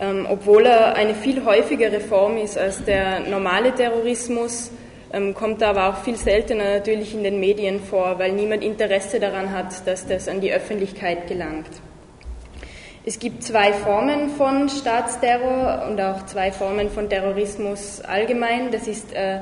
ähm, 0.00 0.26
obwohl 0.28 0.66
er 0.66 0.94
eine 0.96 1.14
viel 1.14 1.44
häufigere 1.44 2.00
Form 2.00 2.36
ist 2.38 2.56
als 2.58 2.84
der 2.84 3.20
normale 3.20 3.74
Terrorismus 3.74 4.70
ähm, 5.12 5.34
kommt 5.34 5.62
aber 5.62 5.88
auch 5.88 6.04
viel 6.04 6.16
seltener 6.16 6.78
natürlich 6.78 7.14
in 7.14 7.24
den 7.24 7.40
Medien 7.40 7.80
vor, 7.80 8.18
weil 8.18 8.32
niemand 8.32 8.62
Interesse 8.62 9.18
daran 9.18 9.52
hat, 9.52 9.86
dass 9.86 10.06
das 10.06 10.28
an 10.28 10.40
die 10.40 10.52
Öffentlichkeit 10.52 11.26
gelangt. 11.26 11.66
Es 13.04 13.18
gibt 13.18 13.42
zwei 13.42 13.72
Formen 13.72 14.28
von 14.30 14.68
Staatsterror 14.68 15.86
und 15.88 16.00
auch 16.00 16.26
zwei 16.26 16.52
Formen 16.52 16.90
von 16.90 17.08
Terrorismus 17.08 18.02
allgemein. 18.02 18.70
Das 18.70 18.86
ist 18.86 19.12
äh, 19.14 19.40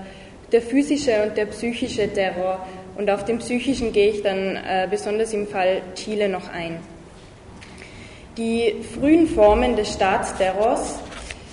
der 0.53 0.63
physische 0.63 1.25
und 1.25 1.37
der 1.37 1.47
psychische 1.47 2.13
Terror. 2.13 2.65
Und 2.97 3.11
auf 3.11 3.25
den 3.25 3.39
psychischen 3.39 3.93
gehe 3.93 4.11
ich 4.11 4.23
dann 4.23 4.57
äh, 4.57 4.87
besonders 4.89 5.33
im 5.33 5.47
Fall 5.47 5.83
Chile 5.95 6.29
noch 6.29 6.49
ein. 6.53 6.79
Die 8.39 8.77
frühen 8.95 9.27
Formen 9.27 9.75
des 9.75 9.95
Staatsterrors 9.95 11.01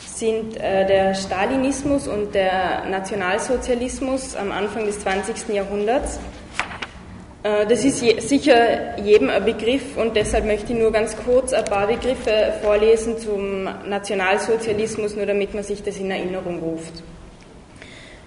sind 0.05 0.55
äh, 0.57 0.85
der 0.85 1.15
Stalinismus 1.15 2.07
und 2.07 2.35
der 2.35 2.85
Nationalsozialismus 2.87 4.35
am 4.35 4.51
Anfang 4.51 4.85
des 4.85 4.99
20. 4.99 5.49
Jahrhunderts. 5.55 6.19
Äh, 7.41 7.65
das 7.65 7.83
ist 7.83 8.01
sicher 8.29 8.99
jedem 8.99 9.31
ein 9.31 9.43
Begriff 9.43 9.97
und 9.97 10.15
deshalb 10.15 10.45
möchte 10.45 10.73
ich 10.73 10.79
nur 10.79 10.91
ganz 10.91 11.17
kurz 11.17 11.53
ein 11.53 11.65
paar 11.65 11.87
Begriffe 11.87 12.53
vorlesen 12.61 13.17
zum 13.17 13.63
Nationalsozialismus, 13.89 15.15
nur 15.15 15.25
damit 15.25 15.55
man 15.55 15.63
sich 15.63 15.81
das 15.81 15.97
in 15.97 16.11
Erinnerung 16.11 16.59
ruft. 16.59 17.01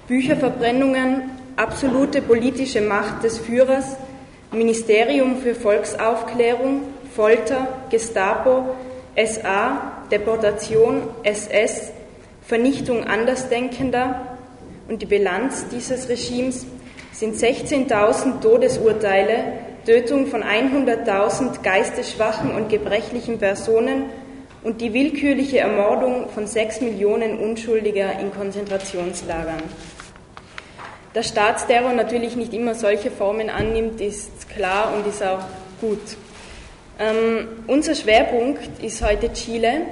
Bücherverbrennungen, 0.08 1.30
absolute 1.54 2.22
politische 2.22 2.80
Macht 2.80 3.22
des 3.22 3.38
Führers, 3.38 3.96
Ministerium 4.50 5.36
für 5.36 5.54
Volksaufklärung, 5.54 6.82
Folter, 7.18 7.66
Gestapo, 7.90 8.76
SA, 9.16 10.04
Deportation, 10.08 11.02
SS, 11.24 11.90
Vernichtung 12.42 13.02
Andersdenkender 13.02 14.38
und 14.88 15.02
die 15.02 15.06
Bilanz 15.06 15.66
dieses 15.68 16.08
Regimes 16.08 16.64
sind 17.10 17.34
16.000 17.34 18.40
Todesurteile, 18.40 19.52
Tötung 19.84 20.28
von 20.28 20.44
100.000 20.44 21.60
geistesschwachen 21.60 22.52
und 22.52 22.68
gebrechlichen 22.68 23.40
Personen 23.40 24.04
und 24.62 24.80
die 24.80 24.94
willkürliche 24.94 25.58
Ermordung 25.58 26.28
von 26.28 26.46
6 26.46 26.82
Millionen 26.82 27.40
Unschuldiger 27.40 28.16
in 28.20 28.32
Konzentrationslagern. 28.32 29.64
Dass 31.14 31.26
Staatsterror 31.26 31.94
natürlich 31.94 32.36
nicht 32.36 32.54
immer 32.54 32.76
solche 32.76 33.10
Formen 33.10 33.50
annimmt, 33.50 34.00
ist 34.00 34.48
klar 34.48 34.94
und 34.94 35.04
ist 35.04 35.24
auch 35.24 35.40
gut. 35.80 35.98
Ähm, 37.00 37.46
unser 37.68 37.94
Schwerpunkt 37.94 38.82
ist 38.82 39.04
heute 39.06 39.32
Chile. 39.32 39.82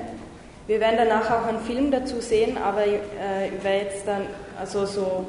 Wir 0.67 0.81
werden 0.81 0.97
danach 0.97 1.31
auch 1.31 1.47
einen 1.47 1.61
Film 1.61 1.93
dazu 1.93 2.21
sehen, 2.21 2.59
aber 2.59 2.85
äh, 2.85 3.47
ich 3.57 3.63
werde 3.63 3.85
jetzt 3.85 4.09
dann 4.09 4.23
also 4.59 4.87
so 4.87 5.27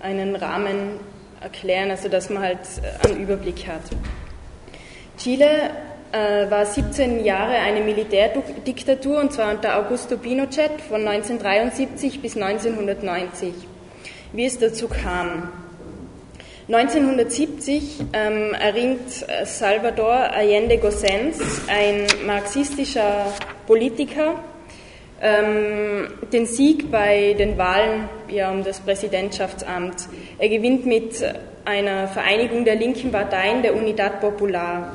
einen 0.00 0.36
Rahmen 0.36 1.00
erklären, 1.40 1.90
also 1.90 2.08
dass 2.08 2.30
man 2.30 2.44
halt 2.44 2.60
äh, 2.80 3.08
einen 3.08 3.22
Überblick 3.22 3.66
hat. 3.66 3.82
Chile 5.18 5.70
äh, 6.12 6.48
war 6.48 6.64
17 6.64 7.24
Jahre 7.24 7.54
eine 7.54 7.80
Militärdiktatur 7.80 9.18
und 9.18 9.32
zwar 9.32 9.50
unter 9.52 9.76
Augusto 9.76 10.16
Pinochet 10.16 10.80
von 10.88 11.08
1973 11.08 12.22
bis 12.22 12.36
1990. 12.36 13.52
Wie 14.32 14.44
es 14.44 14.60
dazu 14.60 14.86
kam. 14.86 15.63
1970 16.66 18.00
ähm, 18.14 18.54
erringt 18.54 19.28
äh, 19.28 19.44
Salvador 19.44 20.14
Allende 20.14 20.78
Gossens, 20.78 21.38
ein 21.68 22.06
marxistischer 22.24 23.26
Politiker, 23.66 24.36
ähm, 25.20 26.08
den 26.32 26.46
Sieg 26.46 26.90
bei 26.90 27.34
den 27.38 27.58
Wahlen 27.58 28.08
ja, 28.28 28.50
um 28.50 28.64
das 28.64 28.80
Präsidentschaftsamt. 28.80 30.08
Er 30.38 30.48
gewinnt 30.48 30.86
mit 30.86 31.22
einer 31.66 32.08
Vereinigung 32.08 32.64
der 32.64 32.76
linken 32.76 33.12
Parteien, 33.12 33.60
der 33.60 33.76
Unidad 33.76 34.22
Popular. 34.22 34.94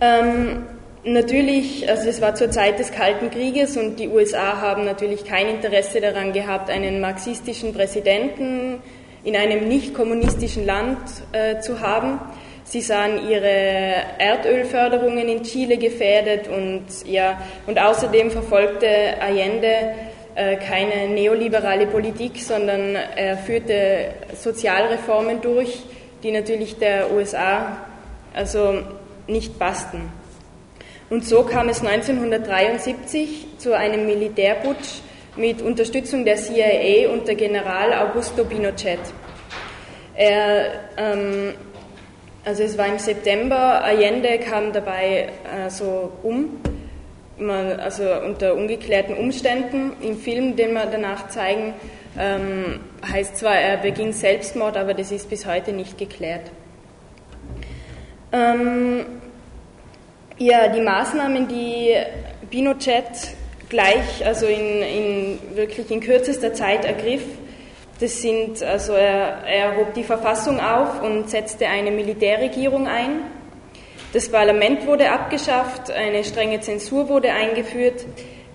Ähm, 0.00 0.64
natürlich, 1.04 1.90
also 1.90 2.08
es 2.08 2.22
war 2.22 2.34
zur 2.34 2.50
Zeit 2.50 2.78
des 2.78 2.90
Kalten 2.90 3.30
Krieges 3.30 3.76
und 3.76 4.00
die 4.00 4.08
USA 4.08 4.62
haben 4.62 4.86
natürlich 4.86 5.26
kein 5.26 5.48
Interesse 5.48 6.00
daran 6.00 6.32
gehabt, 6.32 6.70
einen 6.70 7.02
marxistischen 7.02 7.74
Präsidenten 7.74 8.78
in 9.26 9.34
einem 9.36 9.66
nicht 9.66 9.92
kommunistischen 9.92 10.64
Land 10.64 10.98
äh, 11.32 11.58
zu 11.58 11.80
haben. 11.80 12.20
Sie 12.62 12.80
sahen 12.80 13.28
ihre 13.28 13.94
Erdölförderungen 14.18 15.28
in 15.28 15.42
Chile 15.42 15.78
gefährdet 15.78 16.48
und, 16.48 16.84
ja, 17.04 17.40
und 17.66 17.78
außerdem 17.78 18.30
verfolgte 18.30 18.88
Allende 19.20 19.94
äh, 20.36 20.56
keine 20.56 21.08
neoliberale 21.12 21.88
Politik, 21.88 22.40
sondern 22.40 22.94
er 22.94 23.36
führte 23.36 24.10
Sozialreformen 24.40 25.40
durch, 25.40 25.82
die 26.22 26.30
natürlich 26.30 26.76
der 26.76 27.12
USA 27.12 27.78
also 28.32 28.78
nicht 29.26 29.58
passten. 29.58 30.12
Und 31.10 31.24
so 31.24 31.42
kam 31.42 31.68
es 31.68 31.84
1973 31.84 33.58
zu 33.58 33.76
einem 33.76 34.06
Militärputsch 34.06 35.00
mit 35.36 35.62
Unterstützung 35.62 36.24
der 36.24 36.36
CIA 36.36 37.10
unter 37.10 37.34
General 37.34 37.92
Augusto 37.92 38.44
Pinochet. 38.44 38.98
Er, 40.14 40.72
ähm, 40.96 41.54
also 42.44 42.62
es 42.62 42.78
war 42.78 42.86
im 42.86 42.98
September, 42.98 43.84
Allende 43.84 44.38
kam 44.38 44.72
dabei 44.72 45.28
äh, 45.44 45.68
so 45.68 46.12
um, 46.22 46.58
man, 47.38 47.78
also 47.78 48.04
unter 48.24 48.54
ungeklärten 48.54 49.16
Umständen. 49.16 49.92
Im 50.00 50.16
Film, 50.16 50.56
den 50.56 50.72
wir 50.72 50.86
danach 50.86 51.28
zeigen, 51.28 51.74
ähm, 52.18 52.80
heißt 53.06 53.36
zwar, 53.36 53.56
er 53.56 53.76
beging 53.76 54.12
Selbstmord, 54.12 54.76
aber 54.76 54.94
das 54.94 55.12
ist 55.12 55.28
bis 55.28 55.46
heute 55.46 55.72
nicht 55.72 55.98
geklärt. 55.98 56.50
Ähm, 58.32 59.04
ja, 60.38 60.68
die 60.68 60.80
Maßnahmen, 60.80 61.48
die 61.48 61.94
Pinochet 62.50 63.34
gleich, 63.68 64.24
also 64.24 64.46
in, 64.46 64.82
in 64.82 65.38
wirklich 65.54 65.90
in 65.90 66.00
kürzester 66.00 66.54
Zeit 66.54 66.84
ergriff, 66.84 67.24
das 68.00 68.20
sind, 68.20 68.62
also 68.62 68.92
er, 68.92 69.44
er 69.46 69.76
hob 69.76 69.94
die 69.94 70.04
Verfassung 70.04 70.60
auf 70.60 71.02
und 71.02 71.30
setzte 71.30 71.66
eine 71.66 71.90
Militärregierung 71.90 72.86
ein. 72.86 73.22
Das 74.12 74.28
Parlament 74.28 74.86
wurde 74.86 75.10
abgeschafft, 75.10 75.90
eine 75.90 76.22
strenge 76.24 76.60
Zensur 76.60 77.08
wurde 77.08 77.32
eingeführt, 77.32 78.04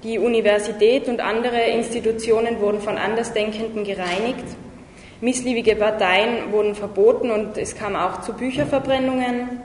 die 0.04 0.18
Universität 0.18 1.08
und 1.08 1.20
andere 1.20 1.62
Institutionen 1.62 2.60
wurden 2.60 2.82
von 2.82 2.98
Andersdenkenden 2.98 3.84
gereinigt, 3.84 4.46
missliebige 5.22 5.76
Parteien 5.76 6.52
wurden 6.52 6.74
verboten 6.74 7.30
und 7.30 7.58
es 7.58 7.76
kam 7.76 7.96
auch 7.96 8.22
zu 8.22 8.34
Bücherverbrennungen. 8.34 9.62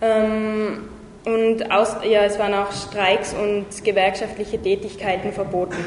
Ähm, 0.00 0.88
und 1.24 1.70
aus, 1.70 1.96
ja, 2.08 2.24
es 2.24 2.38
waren 2.38 2.54
auch 2.54 2.72
Streiks 2.72 3.34
und 3.34 3.66
gewerkschaftliche 3.84 4.60
Tätigkeiten 4.60 5.32
verboten. 5.32 5.84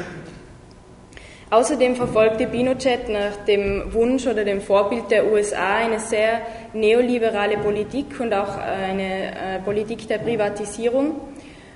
Außerdem 1.50 1.94
verfolgte 1.94 2.46
Pinochet 2.46 3.08
nach 3.08 3.44
dem 3.46 3.92
Wunsch 3.92 4.26
oder 4.26 4.44
dem 4.44 4.60
Vorbild 4.60 5.10
der 5.10 5.30
USA 5.30 5.76
eine 5.76 6.00
sehr 6.00 6.40
neoliberale 6.72 7.58
Politik 7.58 8.18
und 8.18 8.32
auch 8.32 8.56
eine 8.56 9.28
äh, 9.28 9.58
Politik 9.64 10.08
der 10.08 10.18
Privatisierung. 10.18 11.12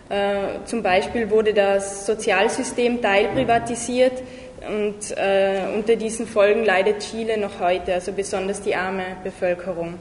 Äh, 0.08 0.64
zum 0.64 0.82
Beispiel 0.82 1.30
wurde 1.30 1.52
das 1.52 2.06
Sozialsystem 2.06 3.02
teilprivatisiert 3.02 4.22
und 4.66 5.16
äh, 5.16 5.60
unter 5.74 5.96
diesen 5.96 6.26
Folgen 6.26 6.64
leidet 6.64 7.00
Chile 7.00 7.38
noch 7.38 7.60
heute, 7.60 7.94
also 7.94 8.12
besonders 8.12 8.62
die 8.62 8.74
arme 8.74 9.04
Bevölkerung. 9.22 9.94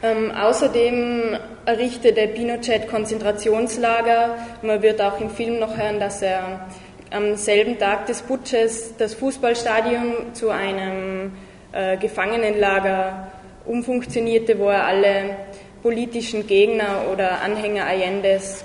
Ähm, 0.00 0.30
außerdem 0.30 1.36
errichtete 1.66 2.28
Pinochet 2.28 2.88
Konzentrationslager. 2.88 4.36
Man 4.62 4.80
wird 4.80 5.00
auch 5.00 5.20
im 5.20 5.28
Film 5.28 5.58
noch 5.58 5.76
hören, 5.76 5.98
dass 5.98 6.22
er 6.22 6.68
am 7.10 7.34
selben 7.36 7.78
Tag 7.78 8.06
des 8.06 8.22
Putsches 8.22 8.94
das 8.96 9.14
Fußballstadion 9.14 10.34
zu 10.34 10.50
einem 10.50 11.32
äh, 11.72 11.96
Gefangenenlager 11.96 13.32
umfunktionierte, 13.64 14.58
wo 14.58 14.68
er 14.68 14.84
alle 14.84 15.36
politischen 15.82 16.46
Gegner 16.46 17.06
oder 17.12 17.40
Anhänger 17.40 17.86
Allende's 17.86 18.64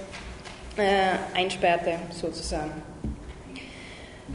äh, 0.78 1.38
einsperrte, 1.38 1.96
sozusagen. 2.12 2.72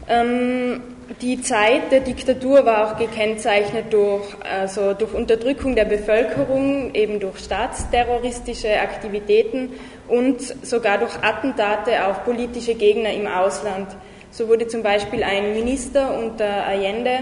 Ähm, 0.07 0.81
die 1.21 1.41
Zeit 1.41 1.91
der 1.91 2.01
Diktatur 2.01 2.65
war 2.65 2.85
auch 2.85 2.97
gekennzeichnet 2.97 3.91
durch, 3.91 4.25
also 4.43 4.93
durch 4.93 5.13
Unterdrückung 5.13 5.75
der 5.75 5.85
Bevölkerung, 5.85 6.93
eben 6.93 7.19
durch 7.19 7.39
staatsterroristische 7.39 8.79
Aktivitäten 8.79 9.71
und 10.07 10.41
sogar 10.65 10.99
durch 10.99 11.15
Attentate 11.21 12.05
auf 12.05 12.23
politische 12.23 12.75
Gegner 12.75 13.11
im 13.11 13.27
Ausland. 13.27 13.87
So 14.31 14.47
wurde 14.47 14.67
zum 14.67 14.83
Beispiel 14.83 15.23
ein 15.23 15.53
Minister 15.53 16.17
unter 16.17 16.65
Allende 16.65 17.19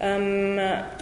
ähm, 0.00 0.58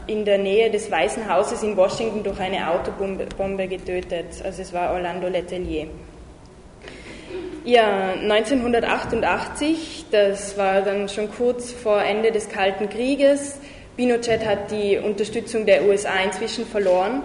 in 0.06 0.24
der 0.26 0.38
Nähe 0.38 0.70
des 0.70 0.90
Weißen 0.90 1.32
Hauses 1.32 1.62
in 1.62 1.76
Washington 1.76 2.22
durch 2.22 2.38
eine 2.38 2.70
Autobombe 2.70 3.66
getötet. 3.66 4.42
Also 4.44 4.60
es 4.60 4.72
war 4.74 4.92
Orlando 4.92 5.28
Letelier. 5.28 5.86
Ja, 7.64 8.14
1988, 8.14 10.06
das 10.10 10.56
war 10.56 10.80
dann 10.80 11.10
schon 11.10 11.30
kurz 11.30 11.70
vor 11.70 12.02
Ende 12.02 12.32
des 12.32 12.48
Kalten 12.48 12.88
Krieges. 12.88 13.58
Pinochet 13.98 14.46
hat 14.46 14.70
die 14.70 14.96
Unterstützung 14.96 15.66
der 15.66 15.84
USA 15.84 16.14
inzwischen 16.24 16.64
verloren. 16.64 17.22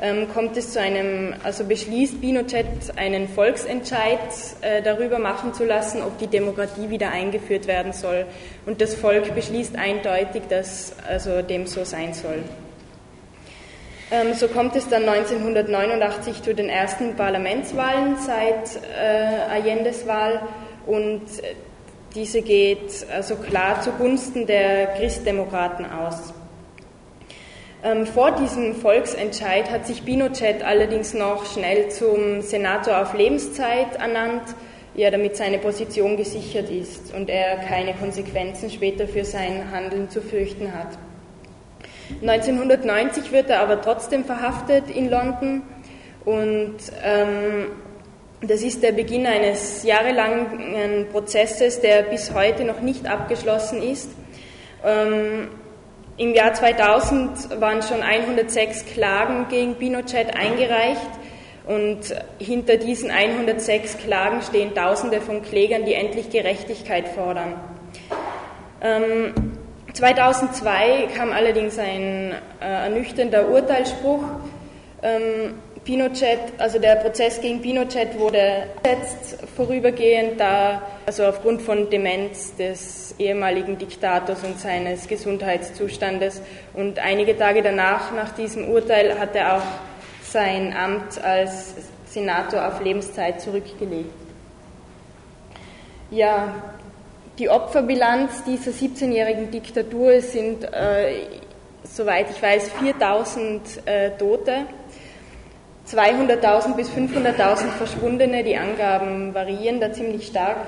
Ähm, 0.00 0.28
kommt 0.32 0.56
es 0.56 0.72
zu 0.72 0.80
einem, 0.80 1.34
also 1.42 1.64
beschließt 1.64 2.22
Pinochet 2.22 2.66
einen 2.96 3.28
Volksentscheid 3.28 4.18
äh, 4.62 4.80
darüber 4.80 5.18
machen 5.18 5.52
zu 5.52 5.66
lassen, 5.66 6.00
ob 6.00 6.16
die 6.18 6.26
Demokratie 6.26 6.88
wieder 6.88 7.10
eingeführt 7.10 7.66
werden 7.66 7.92
soll. 7.92 8.24
Und 8.64 8.80
das 8.80 8.94
Volk 8.94 9.34
beschließt 9.34 9.76
eindeutig, 9.76 10.44
dass 10.48 10.94
also 11.06 11.42
dem 11.42 11.66
so 11.66 11.84
sein 11.84 12.14
soll. 12.14 12.42
Ähm, 14.10 14.34
so 14.34 14.46
kommt 14.46 14.76
es 14.76 14.88
dann 14.88 15.08
1989 15.08 16.42
zu 16.42 16.54
den 16.54 16.68
ersten 16.68 17.16
Parlamentswahlen 17.16 18.16
seit 18.18 18.80
äh, 18.96 19.50
Allendes 19.50 20.06
Wahl 20.06 20.42
und 20.86 21.22
äh, 21.42 21.54
diese 22.14 22.40
geht 22.40 23.06
also 23.12 23.34
klar 23.34 23.80
zugunsten 23.82 24.46
der 24.46 24.86
Christdemokraten 24.94 25.84
aus. 25.90 26.32
Ähm, 27.82 28.06
vor 28.06 28.30
diesem 28.30 28.76
Volksentscheid 28.76 29.70
hat 29.70 29.86
sich 29.86 30.04
Pinochet 30.04 30.62
allerdings 30.62 31.12
noch 31.12 31.44
schnell 31.44 31.88
zum 31.90 32.42
Senator 32.42 33.02
auf 33.02 33.12
Lebenszeit 33.12 33.96
ernannt, 33.96 34.54
ja, 34.94 35.10
damit 35.10 35.36
seine 35.36 35.58
Position 35.58 36.16
gesichert 36.16 36.70
ist 36.70 37.12
und 37.12 37.28
er 37.28 37.56
keine 37.56 37.92
Konsequenzen 37.92 38.70
später 38.70 39.06
für 39.08 39.24
sein 39.24 39.70
Handeln 39.72 40.08
zu 40.08 40.22
fürchten 40.22 40.72
hat. 40.72 40.96
1990 42.20 43.32
wird 43.32 43.50
er 43.50 43.60
aber 43.60 43.80
trotzdem 43.82 44.24
verhaftet 44.24 44.90
in 44.90 45.10
London 45.10 45.62
und 46.24 46.76
ähm, 47.04 47.66
das 48.40 48.62
ist 48.62 48.82
der 48.82 48.92
Beginn 48.92 49.26
eines 49.26 49.82
jahrelangen 49.82 51.08
Prozesses, 51.10 51.80
der 51.80 52.02
bis 52.02 52.34
heute 52.34 52.64
noch 52.64 52.80
nicht 52.80 53.08
abgeschlossen 53.08 53.82
ist. 53.82 54.10
Ähm, 54.84 55.48
Im 56.16 56.34
Jahr 56.34 56.52
2000 56.52 57.60
waren 57.60 57.82
schon 57.82 58.02
106 58.02 58.86
Klagen 58.86 59.46
gegen 59.48 59.76
Pinochet 59.76 60.36
eingereicht 60.36 61.10
und 61.66 62.14
hinter 62.38 62.76
diesen 62.76 63.10
106 63.10 63.98
Klagen 63.98 64.42
stehen 64.42 64.74
Tausende 64.74 65.20
von 65.20 65.42
Klägern, 65.42 65.84
die 65.84 65.94
endlich 65.94 66.30
Gerechtigkeit 66.30 67.08
fordern. 67.08 67.54
Ähm, 68.82 69.55
2002 69.96 71.08
kam 71.16 71.32
allerdings 71.32 71.78
ein 71.78 72.32
äh, 72.32 72.34
ernüchternder 72.60 73.48
Urteilsspruch. 73.48 74.22
Ähm, 75.02 75.54
Pinochet, 75.84 76.38
also 76.58 76.78
der 76.78 76.96
Prozess 76.96 77.40
gegen 77.40 77.62
Pinochet 77.62 78.18
wurde 78.18 78.64
jetzt 78.84 79.38
vorübergehend, 79.56 80.38
da 80.38 80.82
also 81.06 81.24
aufgrund 81.24 81.62
von 81.62 81.88
Demenz 81.88 82.54
des 82.56 83.14
ehemaligen 83.18 83.78
Diktators 83.78 84.44
und 84.44 84.60
seines 84.60 85.08
Gesundheitszustandes. 85.08 86.42
Und 86.74 86.98
einige 86.98 87.38
Tage 87.38 87.62
danach, 87.62 88.12
nach 88.12 88.34
diesem 88.34 88.68
Urteil, 88.68 89.18
hat 89.18 89.34
er 89.34 89.56
auch 89.56 89.66
sein 90.22 90.76
Amt 90.76 91.24
als 91.24 91.74
Senator 92.04 92.68
auf 92.68 92.82
Lebenszeit 92.82 93.40
zurückgelegt. 93.40 94.12
Ja, 96.10 96.52
die 97.38 97.48
Opferbilanz 97.48 98.44
dieser 98.44 98.70
17-jährigen 98.70 99.50
Diktatur 99.50 100.20
sind, 100.20 100.64
äh, 100.64 101.26
soweit 101.84 102.30
ich 102.30 102.42
weiß, 102.42 102.70
4000 102.80 103.62
äh, 103.84 104.10
Tote, 104.12 104.66
200.000 105.88 106.74
bis 106.74 106.88
500.000 106.90 107.70
Verschwundene, 107.78 108.42
die 108.42 108.56
Angaben 108.56 109.34
variieren 109.34 109.80
da 109.80 109.92
ziemlich 109.92 110.26
stark, 110.26 110.66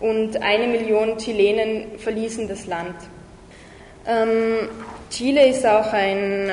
und 0.00 0.40
eine 0.42 0.66
Million 0.66 1.18
Chilenen 1.18 1.98
verließen 1.98 2.48
das 2.48 2.66
Land. 2.66 2.94
Ähm, 4.06 4.68
Chile 5.10 5.46
ist 5.48 5.66
auch 5.66 5.92
ein, 5.92 6.50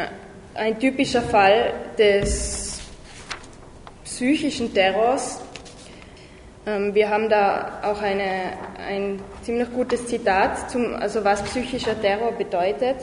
ein 0.53 0.77
typischer 0.79 1.21
Fall 1.21 1.73
des 1.97 2.81
psychischen 4.03 4.73
Terrors, 4.73 5.39
wir 6.93 7.09
haben 7.09 7.29
da 7.29 7.79
auch 7.83 8.01
eine, 8.01 8.53
ein 8.85 9.21
ziemlich 9.41 9.71
gutes 9.73 10.07
Zitat, 10.07 10.69
zum, 10.69 10.95
also 10.95 11.23
was 11.23 11.41
psychischer 11.43 11.99
Terror 11.99 12.31
bedeutet. 12.33 12.97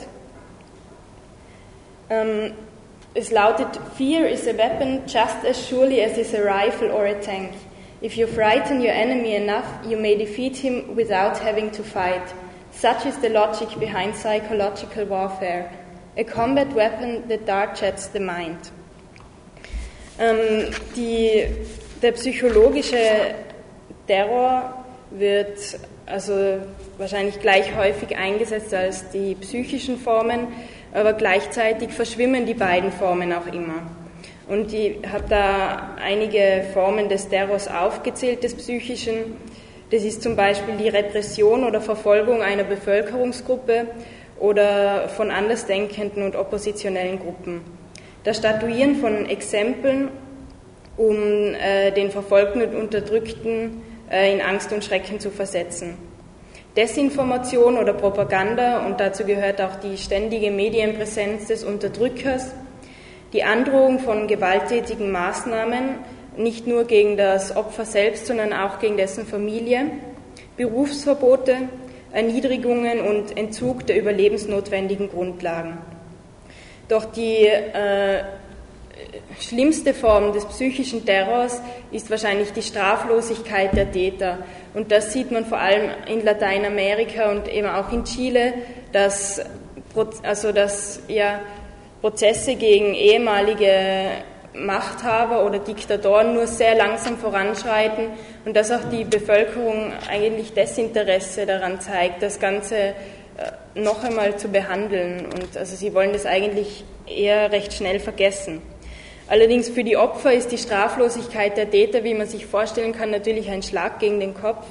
Ähm, 2.09 2.53
es 3.13 3.31
lautet, 3.31 3.67
Fear 3.97 4.29
is 4.29 4.47
a 4.47 4.55
weapon 4.57 5.01
just 5.07 5.43
as 5.49 5.67
surely 5.67 6.03
as 6.03 6.17
is 6.17 6.33
a 6.33 6.43
rifle 6.43 6.91
or 6.91 7.05
a 7.05 7.19
tank. 7.19 7.53
If 8.01 8.15
you 8.17 8.27
frighten 8.27 8.81
your 8.81 8.93
enemy 8.93 9.35
enough, 9.35 9.65
you 9.87 9.97
may 9.97 10.15
defeat 10.15 10.57
him 10.57 10.95
without 10.95 11.37
having 11.39 11.71
to 11.71 11.83
fight. 11.83 12.33
Such 12.71 13.05
is 13.05 13.17
the 13.17 13.29
logic 13.29 13.69
behind 13.79 14.15
psychological 14.15 15.05
warfare. 15.05 15.71
a 16.17 16.23
combat 16.23 16.73
weapon 16.73 17.27
that 17.27 17.45
dark-chats 17.45 18.07
the 18.09 18.19
mind. 18.19 18.71
Ähm, 20.17 20.71
die, 20.95 21.47
der 22.01 22.13
psychologische 22.13 23.35
Terror 24.07 24.85
wird 25.11 25.57
also 26.05 26.33
wahrscheinlich 26.97 27.39
gleich 27.39 27.75
häufig 27.75 28.15
eingesetzt 28.17 28.73
als 28.73 29.09
die 29.09 29.35
psychischen 29.35 29.97
Formen, 29.97 30.47
aber 30.93 31.13
gleichzeitig 31.13 31.89
verschwimmen 31.91 32.45
die 32.45 32.53
beiden 32.53 32.91
Formen 32.91 33.33
auch 33.33 33.47
immer. 33.47 33.83
Und 34.47 34.71
ich 34.73 34.97
habe 35.11 35.25
da 35.27 35.95
einige 36.03 36.65
Formen 36.73 37.09
des 37.09 37.27
Terrors 37.29 37.67
aufgezählt, 37.67 38.43
des 38.43 38.55
psychischen. 38.55 39.37
Das 39.89 40.03
ist 40.03 40.21
zum 40.21 40.35
Beispiel 40.35 40.75
die 40.77 40.89
Repression 40.89 41.63
oder 41.63 41.81
Verfolgung 41.81 42.41
einer 42.41 42.63
Bevölkerungsgruppe 42.63 43.87
oder 44.39 45.09
von 45.09 45.31
andersdenkenden 45.31 46.23
und 46.23 46.35
oppositionellen 46.35 47.19
Gruppen. 47.19 47.61
Das 48.23 48.37
Statuieren 48.37 48.95
von 48.95 49.25
Exempeln, 49.27 50.09
um 50.97 51.15
äh, 51.53 51.91
den 51.91 52.11
Verfolgten 52.11 52.61
und 52.61 52.75
Unterdrückten 52.75 53.81
in 54.09 54.41
Angst 54.41 54.71
und 54.71 54.83
Schrecken 54.83 55.19
zu 55.19 55.31
versetzen. 55.31 55.97
Desinformation 56.75 57.77
oder 57.77 57.93
Propaganda, 57.93 58.85
und 58.85 58.99
dazu 58.99 59.23
gehört 59.23 59.61
auch 59.61 59.77
die 59.77 59.97
ständige 59.97 60.51
Medienpräsenz 60.51 61.47
des 61.47 61.63
Unterdrückers, 61.63 62.51
die 63.33 63.43
Androhung 63.43 63.99
von 63.99 64.27
gewalttätigen 64.27 65.11
Maßnahmen, 65.11 65.95
nicht 66.37 66.67
nur 66.67 66.83
gegen 66.85 67.15
das 67.15 67.55
Opfer 67.55 67.85
selbst, 67.85 68.27
sondern 68.27 68.51
auch 68.51 68.79
gegen 68.79 68.97
dessen 68.97 69.25
Familie, 69.25 69.85
Berufsverbote, 70.57 71.69
Erniedrigungen 72.11 73.01
und 73.01 73.37
Entzug 73.37 73.87
der 73.87 73.97
überlebensnotwendigen 73.97 75.09
Grundlagen. 75.09 75.77
Doch 76.87 77.05
die 77.05 77.45
äh, 77.45 78.23
schlimmste 79.39 79.93
Form 79.93 80.33
des 80.33 80.45
psychischen 80.45 81.05
Terrors 81.05 81.61
ist 81.91 82.09
wahrscheinlich 82.09 82.51
die 82.53 82.61
Straflosigkeit 82.61 83.75
der 83.75 83.91
Täter. 83.91 84.39
Und 84.73 84.91
das 84.91 85.13
sieht 85.13 85.31
man 85.31 85.45
vor 85.45 85.59
allem 85.59 85.89
in 86.07 86.23
Lateinamerika 86.23 87.31
und 87.31 87.47
eben 87.47 87.67
auch 87.67 87.91
in 87.91 88.03
Chile, 88.03 88.53
dass, 88.91 89.41
also 90.23 90.51
dass 90.51 90.99
ja, 91.07 91.39
Prozesse 92.01 92.55
gegen 92.55 92.93
ehemalige 92.93 93.71
Machthaber 94.53 95.45
oder 95.45 95.59
Diktatoren 95.59 96.33
nur 96.33 96.47
sehr 96.47 96.75
langsam 96.75 97.17
voranschreiten 97.17 98.09
und 98.45 98.55
dass 98.55 98.71
auch 98.71 98.89
die 98.91 99.03
Bevölkerung 99.03 99.91
eigentlich 100.09 100.53
Desinteresse 100.53 101.45
daran 101.45 101.81
zeigt, 101.81 102.21
das 102.21 102.39
Ganze 102.39 102.75
äh, 102.75 102.93
noch 103.75 104.03
einmal 104.03 104.37
zu 104.37 104.47
behandeln. 104.47 105.25
Und 105.25 105.57
also 105.57 105.75
sie 105.75 105.93
wollen 105.93 106.13
das 106.13 106.25
eigentlich 106.25 106.85
eher 107.07 107.51
recht 107.51 107.73
schnell 107.73 107.99
vergessen. 107.99 108.61
Allerdings 109.27 109.69
für 109.69 109.83
die 109.83 109.97
Opfer 109.97 110.33
ist 110.33 110.51
die 110.51 110.57
Straflosigkeit 110.57 111.57
der 111.57 111.69
Täter, 111.69 112.03
wie 112.03 112.13
man 112.13 112.27
sich 112.27 112.45
vorstellen 112.45 112.93
kann, 112.93 113.09
natürlich 113.09 113.49
ein 113.49 113.63
Schlag 113.63 113.99
gegen 113.99 114.19
den 114.19 114.35
Kopf, 114.35 114.65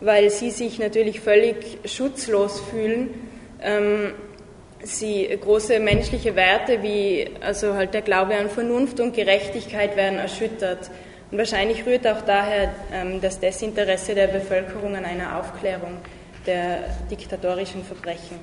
weil 0.00 0.30
sie 0.30 0.50
sich 0.50 0.78
natürlich 0.78 1.20
völlig 1.20 1.78
schutzlos 1.84 2.60
fühlen. 2.60 3.10
Ähm, 3.62 4.14
sie 4.82 5.28
große 5.40 5.78
menschliche 5.78 6.34
Werte 6.34 6.82
wie 6.82 7.30
also 7.40 7.74
halt 7.74 7.94
der 7.94 8.02
Glaube 8.02 8.34
an 8.34 8.48
Vernunft 8.48 8.98
und 8.98 9.14
Gerechtigkeit 9.14 9.96
werden 9.96 10.18
erschüttert. 10.18 10.90
Und 11.30 11.38
wahrscheinlich 11.38 11.86
rührt 11.86 12.06
auch 12.08 12.22
daher 12.22 12.74
ähm, 12.92 13.20
das 13.20 13.38
Desinteresse 13.38 14.14
der 14.14 14.26
Bevölkerung 14.26 14.96
an 14.96 15.04
einer 15.04 15.38
Aufklärung 15.38 15.98
der 16.46 16.78
diktatorischen 17.08 17.84
Verbrechen. 17.84 18.38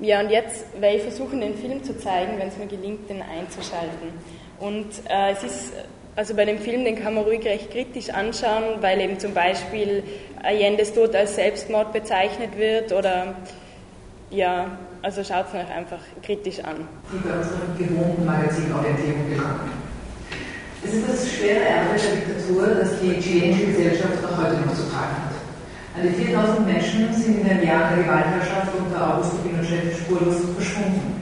Ja, 0.00 0.20
und 0.20 0.30
jetzt 0.30 0.64
werde 0.80 0.96
ich 0.96 1.02
versuchen, 1.02 1.40
den 1.40 1.54
Film 1.54 1.84
zu 1.84 1.96
zeigen, 1.98 2.38
wenn 2.38 2.48
es 2.48 2.56
mir 2.56 2.66
gelingt, 2.66 3.10
den 3.10 3.20
einzuschalten. 3.22 4.08
Und 4.62 4.86
äh, 5.10 5.32
es 5.32 5.42
ist, 5.42 5.72
also 6.14 6.34
bei 6.34 6.44
dem 6.44 6.58
Film, 6.58 6.84
den 6.84 6.94
kann 6.94 7.14
man 7.14 7.24
ruhig 7.24 7.44
recht 7.44 7.72
kritisch 7.72 8.10
anschauen, 8.10 8.80
weil 8.80 9.00
eben 9.00 9.18
zum 9.18 9.34
Beispiel 9.34 10.04
Allende's 10.40 10.94
Tod 10.94 11.16
als 11.16 11.34
Selbstmord 11.34 11.92
bezeichnet 11.92 12.56
wird 12.56 12.92
oder 12.92 13.34
ja, 14.30 14.78
also 15.02 15.24
schaut 15.24 15.46
es 15.48 15.54
euch 15.54 15.76
einfach 15.76 15.98
kritisch 16.22 16.60
an. 16.60 16.86
Die 17.12 17.28
bei 17.28 17.34
unserem 17.34 17.76
gewohnten 17.76 18.24
Magazinorientierung 18.24 19.30
gelangen. 19.30 19.72
Es 20.84 20.94
ist 20.94 21.08
das 21.08 21.32
schwere 21.32 21.64
Erbe 21.64 21.98
der 21.98 22.14
Diktatur, 22.14 22.66
das 22.68 23.00
die 23.00 23.20
chilenische 23.20 23.66
Gesellschaft 23.66 24.24
auch 24.24 24.44
heute 24.44 24.60
noch 24.60 24.74
zu 24.74 24.82
tragen 24.90 25.16
hat. 25.26 26.04
Die 26.04 26.24
4000 26.24 26.66
Menschen 26.66 27.12
sind 27.12 27.40
in 27.40 27.48
den 27.48 27.66
Jahren 27.66 27.96
der 27.96 28.04
Gewaltherrschaft 28.04 28.70
unter 28.78 29.14
Augusto 29.14 29.38
Pinochet 29.38 29.92
spurlos 29.92 30.36
verschwunden. 30.54 31.21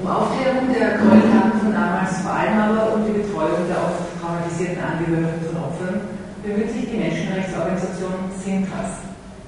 Um 0.00 0.08
Aufklärung 0.08 0.74
der 0.74 0.98
Gräueltaten 0.98 1.60
von 1.60 1.72
damals 1.72 2.18
vor 2.18 2.32
allem 2.32 2.58
aber 2.58 2.94
und 2.94 3.06
die 3.06 3.12
Betreuung 3.12 3.68
der 3.68 3.78
oft 3.78 4.10
traumatisierten 4.20 4.82
Angehörigen 4.82 5.46
von 5.46 5.56
Opfern 5.62 6.00
bemüht 6.42 6.72
sich 6.72 6.90
die 6.90 6.98
Menschenrechtsorganisation 6.98 8.26
Sintas, 8.44 8.98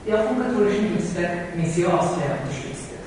die 0.07 0.15
auch 0.15 0.23
vom 0.25 0.41
katholischen 0.41 0.87
Hilfswerk 0.89 1.57
Missio 1.57 1.91
Austria 1.91 2.39
unterstützt 2.43 2.91
wird. 2.95 3.03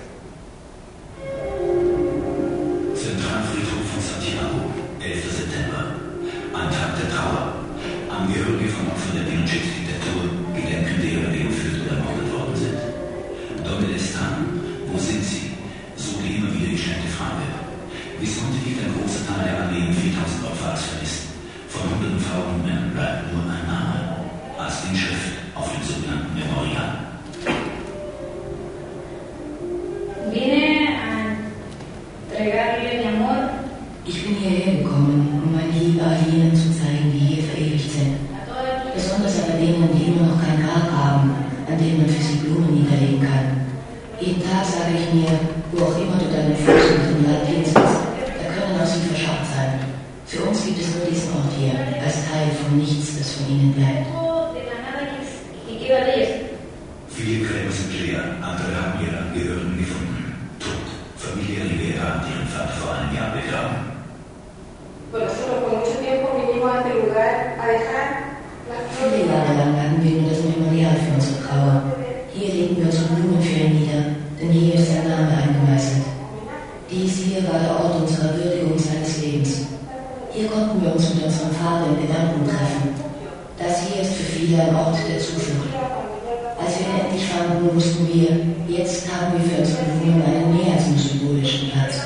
Wussten 87.75 88.07
wir, 88.07 88.77
jetzt 88.77 89.07
haben 89.11 89.33
wir 89.33 89.41
für 89.41 89.59
unsere 89.59 89.83
Blumen 89.83 90.23
einen 90.23 90.55
mehr 90.55 90.73
als 90.73 90.87
nur 90.87 90.97
symbolischen 90.97 91.71
Platz. 91.71 92.01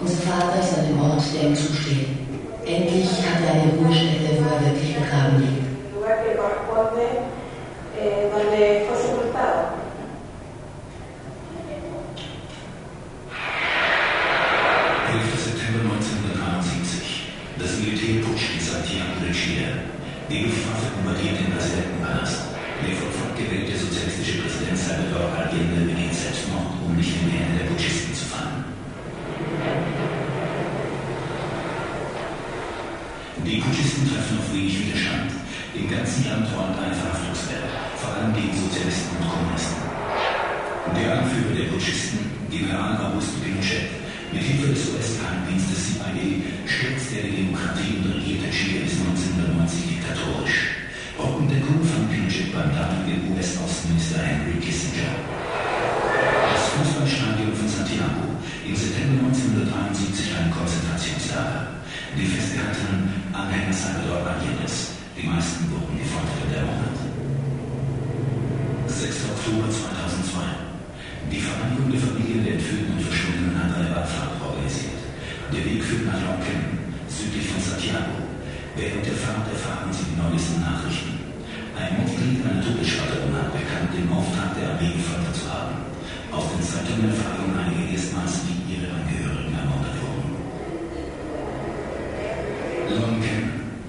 Unser 0.00 0.22
Vater 0.22 0.60
ist 0.60 0.78
an 0.78 0.86
dem 0.88 1.00
Ort, 1.00 1.22
der 1.34 1.48
ihm 1.48 1.56
zusteht. 1.56 2.08
Endlich 2.66 3.08
hat 3.22 3.40
er 3.46 3.62
eine 3.62 3.72
Ruhestätte, 3.72 4.38
wo 4.38 4.54
er 4.54 4.72
wirklich 4.72 4.96
begraben 4.96 5.40
liegt. 5.40 5.64
Auf 86.34 86.50
den 86.50 86.66
Zeitungen 86.66 87.14
fragen 87.14 87.54
einige 87.54 87.94
erstmals, 87.94 88.42
wie 88.50 88.74
ihre 88.74 88.90
Angehörigen 88.90 89.54
ermordet 89.54 89.94
wurden. 90.02 90.34
Lonken. 92.90 93.38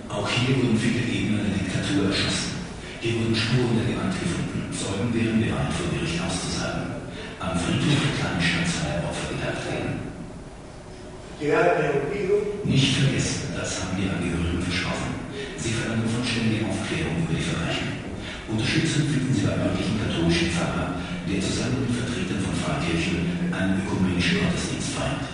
Auch 0.10 0.30
hier 0.30 0.54
wurden 0.62 0.78
viele 0.78 1.02
Gegner 1.10 1.42
der 1.42 1.58
Diktatur 1.58 2.06
erschossen. 2.14 2.62
Hier 3.02 3.18
wurden 3.18 3.34
Spuren 3.36 3.82
der 3.82 3.90
Gewalt 3.90 4.14
gefunden. 4.14 4.70
Zeugen 4.70 5.10
wären 5.10 5.42
bereit, 5.42 5.74
vor 5.74 5.90
Gericht 5.90 6.22
auszusagen. 6.22 7.02
Am 7.42 7.58
Friedhof 7.58 7.98
der 7.98 8.14
Kleinstadt 8.14 8.70
zwei 8.70 9.02
Opfer 9.02 9.34
gedacht 9.34 9.66
werden. 9.66 10.06
Nicht 12.64 12.98
vergessen, 12.98 13.58
das 13.58 13.82
haben 13.82 13.98
die 13.98 14.10
Angehörigen 14.10 14.62
versprochen. 14.62 15.18
Sie 15.58 15.74
verlangen 15.74 16.06
von 16.06 16.22
vollständige 16.22 16.70
Aufklärung 16.70 17.26
über 17.26 17.34
die 17.34 17.46
Verbrechen. 17.46 18.06
Unterstützung 18.50 19.10
finden 19.10 19.34
sie 19.34 19.50
beim 19.50 19.66
möglichen 19.66 19.98
katholischen 19.98 20.50
Pfarrer 20.54 20.95
der 21.26 21.42
zusammen 21.42 21.90
mit 21.90 21.98
Vertretern 21.98 22.38
von 22.38 22.54
Pfarrkirchen 22.54 23.50
einen 23.50 23.82
ökumenischen 23.82 24.46
Gottesdienst 24.46 24.94
feiert. 24.94 25.26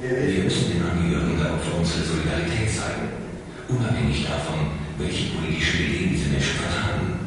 Wir 0.00 0.44
müssen 0.44 0.70
den 0.70 0.82
Angehörigen 0.86 1.38
der 1.42 1.58
Opfer 1.58 1.78
unsere 1.78 2.06
Solidarität 2.06 2.70
zeigen, 2.70 3.10
unabhängig 3.66 4.22
davon, 4.30 4.78
welche 4.98 5.34
politischen 5.34 5.80
Ideen 5.90 6.10
diese 6.14 6.30
Menschen 6.30 6.54
vertragen. 6.62 7.18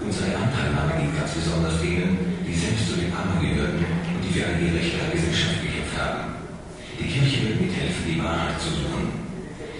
Unsere 0.00 0.32
Anteilnahme 0.32 0.96
gilt 0.96 1.18
ganz 1.18 1.36
besonders 1.36 1.80
denen, 1.84 2.40
die 2.48 2.56
selbst 2.56 2.88
zu 2.88 2.96
den 2.96 3.12
Armen 3.12 3.44
gehörten 3.44 3.84
und 3.84 4.20
die 4.24 4.32
für 4.32 4.48
ein 4.48 4.64
gerechter 4.64 4.80
Rechte 4.80 4.96
der 4.96 5.12
Gesellschaft 5.12 5.60
gekämpft 5.60 5.96
haben. 6.00 6.40
Die 6.96 7.04
Kirche 7.04 7.52
wird 7.52 7.60
mithelfen, 7.60 8.04
die 8.08 8.22
Wahrheit 8.22 8.56
zu 8.56 8.72
suchen 8.72 9.27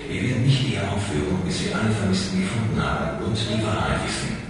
wir 0.09 0.23
werden 0.25 0.47
nicht 0.49 0.73
eher 0.73 0.89
aufhören, 0.89 1.37
bis 1.45 1.69
wir 1.69 1.77
alle 1.77 1.93
Vermissten 1.93 2.41
gefunden 2.41 2.81
haben 2.81 3.29
und 3.29 3.37
die 3.37 3.61
Wahrheit 3.61 4.01
wissen. 4.09 4.41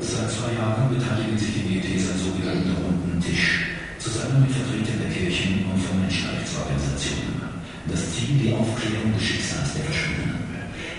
Seit 0.00 0.28
zwei 0.28 0.52
Jahren 0.52 0.92
beteiligen 0.92 1.38
sich 1.38 1.52
die 1.56 1.64
BTs 1.64 2.12
an 2.12 2.18
sogenannten 2.20 2.76
runden 2.76 3.16
Tisch, 3.24 3.72
zusammen 3.98 4.44
mit 4.44 4.52
Vertretern 4.52 5.00
der 5.00 5.08
Kirchen 5.16 5.64
und 5.72 5.80
von 5.80 5.96
Menschenrechtsorganisationen. 6.00 7.40
Das 7.88 8.12
Ziel 8.12 8.36
die 8.36 8.52
Aufklärung 8.52 9.16
des 9.16 9.24
Schicksals 9.24 9.80
der 9.80 9.84
Verschwundenen. 9.88 10.44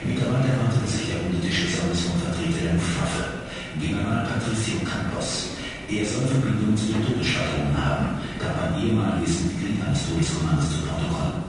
Mittlerweile 0.01 0.57
erwartet 0.57 0.89
sich 0.89 1.05
der 1.05 1.21
runde 1.21 1.37
Tisch 1.37 1.69
besonders 1.69 2.01
von 2.01 2.17
Vertretern 2.17 2.65
der 2.65 2.73
Luftwaffe. 2.81 3.23
General 3.77 4.25
Patricio 4.25 4.81
Campos, 4.89 5.53
er 5.91 6.05
soll 6.05 6.23
Verbindung 6.23 6.71
zu 6.77 6.87
den 6.87 7.03
Todesschwadronen 7.03 7.75
haben, 7.75 8.23
gab 8.39 8.55
ein 8.63 8.79
ehemaliges 8.79 9.43
Mitglied 9.43 9.75
eines 9.83 10.07
Todeskommandos 10.07 10.71
zu 10.71 10.87
Protokoll. 10.87 11.43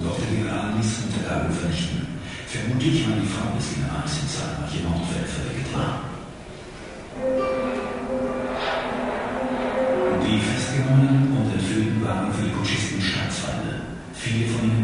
Doch 0.00 0.16
der 0.16 0.32
General 0.32 0.72
ließ 0.80 1.04
Unterlagen 1.04 1.52
vernichten. 1.52 2.08
Vermutlich 2.48 3.04
war 3.04 3.20
die 3.20 3.28
Frau 3.28 3.52
des 3.52 3.76
Generals 3.76 4.16
in 4.16 4.28
zahlreiche 4.32 4.80
Mordfälle 4.80 5.28
verwickelt 5.28 5.68
war. 5.76 6.08
Die 10.24 10.40
Festgenommenen 10.40 11.36
und 11.36 11.52
Entführten 11.52 12.00
waren 12.00 12.32
für 12.32 12.48
die 12.48 12.56
Putschisten 12.56 12.96
Staatsfeinde. 12.96 13.92
Viele 14.16 14.48
von 14.56 14.64
ihnen 14.64 14.75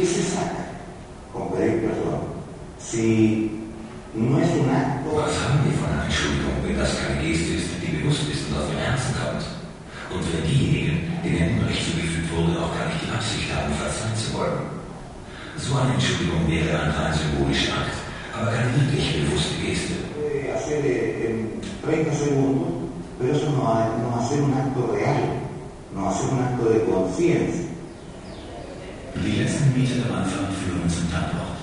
¿Qué 0.00 0.06
se 0.06 0.22
saca 0.22 0.64
con 1.30 1.52
pedir 1.52 1.84
perdón? 1.84 2.24
Si 2.80 3.68
no 4.14 4.40
es 4.40 4.48
un 4.56 4.72
acto. 4.72 5.12
Was 5.12 5.36
haben 5.44 5.60
wir 5.60 5.76
von 5.76 5.92
einer 5.92 6.08
Entschuldigung, 6.08 6.56
wenn 6.64 6.78
das 6.78 6.96
keine 7.04 7.20
Geste 7.20 7.60
ist, 7.60 7.68
die 7.84 8.00
bewusst 8.00 8.24
ist 8.32 8.48
und 8.48 8.56
aus 8.56 8.72
dem 8.72 8.80
Herzen 8.80 9.12
kommt? 9.20 9.44
Und 10.08 10.24
wenn 10.24 10.48
diejenigen, 10.48 11.04
denen 11.20 11.60
Unrecht 11.60 11.84
zugefügt 11.84 12.32
wurde, 12.32 12.64
auch 12.64 12.72
gar 12.72 12.88
nicht 12.88 13.04
die 13.04 13.12
Absicht 13.12 13.52
haben, 13.52 13.76
verzeihen 13.76 14.16
zu 14.16 14.40
wollen? 14.40 14.64
So 15.60 15.76
eine 15.76 15.92
Entschuldigung 15.92 16.48
wäre 16.48 16.80
ein 16.80 16.96
rein 16.96 17.12
symbolischer 17.12 17.84
Akt, 17.84 18.00
aber 18.32 18.56
keine 18.56 18.72
wirklich 18.80 19.20
bewusste 19.20 19.60
Geste. 19.60 20.00
Hacer 20.48 20.80
eh, 20.80 21.28
en 21.28 21.60
30 21.84 22.08
segundos, 22.08 22.88
pero 23.20 23.36
eso 23.36 23.52
no, 23.52 23.68
real, 23.68 24.00
no 24.00 24.16
va 24.16 24.18
a 24.20 24.24
ser 24.24 24.40
un. 24.40 24.60
Die 29.18 29.42
letzten 29.42 29.74
Meter 29.74 30.06
am 30.06 30.22
Anfang 30.22 30.46
führen 30.54 30.86
zum 30.86 31.10
Tatort. 31.10 31.58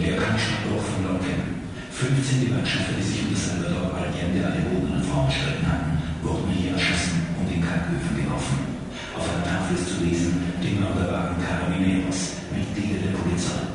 Der 0.00 0.16
Kampfstandort 0.16 0.80
von 0.80 1.04
Lonken. 1.04 1.60
15 1.92 2.48
Gewaltschiffe, 2.48 2.96
die 2.96 3.04
sich 3.04 3.20
um 3.28 3.34
das 3.36 3.52
Salvador 3.52 3.92
Allende 3.92 4.40
Albogen 4.40 4.96
und 4.96 5.04
Frauen 5.04 5.28
gestritten 5.28 5.66
hatten, 5.68 5.92
wurden 6.24 6.48
hier 6.56 6.72
erschossen 6.72 7.20
und 7.36 7.52
in 7.52 7.60
Kalköfen 7.60 8.16
geworfen. 8.16 8.80
Auf 9.12 9.28
einer 9.28 9.44
Tafel 9.44 9.76
ist 9.76 9.92
zu 9.92 10.00
lesen, 10.00 10.56
die 10.62 10.80
Mörder 10.80 11.12
waren 11.12 11.36
Carabineros, 11.36 12.40
Mitglieder 12.48 13.12
der 13.12 13.18
Polizei. 13.18 13.68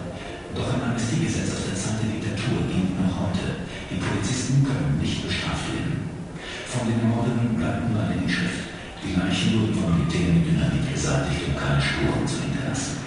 Doch 0.57 0.65
ein 0.73 0.81
Amnestiegesetz 0.81 1.53
aus 1.53 1.67
der 1.69 1.77
Zeit 1.77 2.01
der 2.01 2.09
Diktatur 2.09 2.57
gilt 2.73 2.97
noch 2.97 3.29
heute. 3.29 3.69
Die 3.93 4.01
Polizisten 4.01 4.65
können 4.65 4.97
nicht 4.97 5.21
bestraft 5.21 5.69
werden. 5.69 6.09
Von 6.73 6.89
den 6.89 7.05
Morden 7.05 7.53
bleibt 7.53 7.85
nur 7.91 8.01
eine 8.01 8.17
Inschrift. 8.17 8.62
Die 9.05 9.19
Leichen 9.19 9.59
wurden 9.59 9.73
von 9.75 9.99
Militär 9.99 10.33
mit 10.33 10.47
Dynamit 10.47 10.93
beseitigt, 10.93 11.41
um 11.47 11.55
keine 11.55 11.81
Spuren 11.81 12.27
zu 12.27 12.41
hinterlassen. 12.41 13.03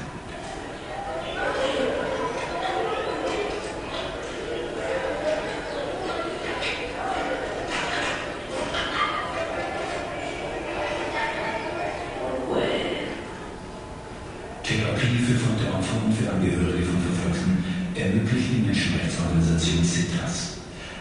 Hilfe 15.26 15.44
von 15.44 15.58
der 15.58 15.74
Opfer 15.74 16.04
und 16.04 16.14
für 16.14 16.30
Angehörige 16.30 16.86
von 16.86 17.02
Verfolgten 17.02 17.64
ermöglicht 17.96 18.46
die 18.52 18.66
Menschenrechtsorganisation 18.66 19.84
CITAS. 19.84 20.58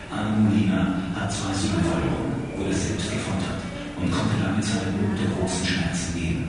Anne 0.09 0.37
Molina 0.37 0.97
hat 1.13 1.31
zwei 1.31 1.53
Söhne 1.53 1.83
verloren, 1.83 2.33
wo 2.57 2.65
er 2.65 2.73
selbst 2.73 3.11
gefoltert 3.11 3.74
und 4.01 4.11
konnte 4.11 4.35
lange 4.43 4.61
Zeit 4.61 4.91
nur 4.91 5.09
unter 5.11 5.29
großen 5.35 5.65
Schmerzen 5.65 6.11
leben. 6.19 6.43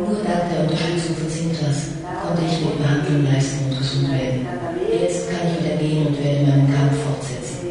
Nur 0.00 0.20
dank 0.22 0.44
der 0.50 0.60
Unterstützung 0.66 1.16
von 1.16 1.30
Sintas 1.30 1.78
konnte 2.02 2.42
ich 2.46 2.60
mir 2.60 2.76
Behandlung 2.78 3.24
leisten 3.24 3.70
und 3.70 3.78
gesund 3.78 4.10
werden. 4.12 4.46
Jetzt 4.90 5.30
kann 5.30 5.48
ich 5.48 5.64
wieder 5.64 5.76
gehen 5.76 6.06
und 6.06 6.16
werde 6.22 6.46
meinen 6.46 6.68
Kampf 6.70 6.96
fortsetzen. 7.02 7.66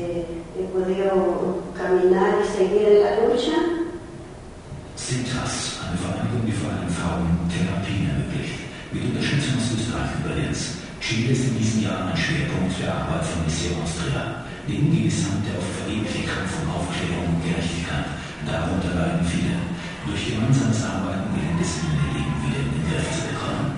Sintas, 4.95 5.79
eine 5.84 5.97
Vereinigung, 5.97 6.45
die 6.47 6.51
vor 6.51 6.71
allem 6.71 6.89
Frauen 6.89 7.27
Therapien 7.51 8.10
ermöglicht, 8.10 8.60
mit 8.91 9.03
Unterstützung 9.03 9.60
aus 9.60 9.71
Österreich 9.75 10.12
übrigens. 10.23 10.84
Chile 10.99 11.34
ist 11.34 11.47
in 11.51 11.58
diesem 11.58 11.84
Jahr 11.84 12.08
ein 12.08 12.17
Schwerpunkt 12.17 12.79
der 12.82 12.93
Arbeit 12.93 13.25
von 13.25 13.43
Mission 13.43 13.84
Austria. 13.84 14.42
Oft 14.63 15.76
vergebliche 15.84 16.23
Kampf 16.23 16.56
um 16.63 16.71
Aufklärung 16.71 17.36
und 17.36 17.43
Gerechtigkeit, 17.43 18.15
darunter 18.47 18.95
leiden 18.95 19.28
viele. 19.28 19.60
Durch 20.08 20.23
gemeinsames 20.23 20.80
Arbeiten 20.88 21.36
gelingt 21.36 21.60
es 21.60 21.84
ihnen, 21.84 21.99
ihr 21.99 22.15
Leben 22.15 22.36
wieder 22.47 22.63
in 22.63 22.71
den 22.71 22.84
Griff 22.88 23.04
zu 23.12 23.28
bekommen. 23.28 23.76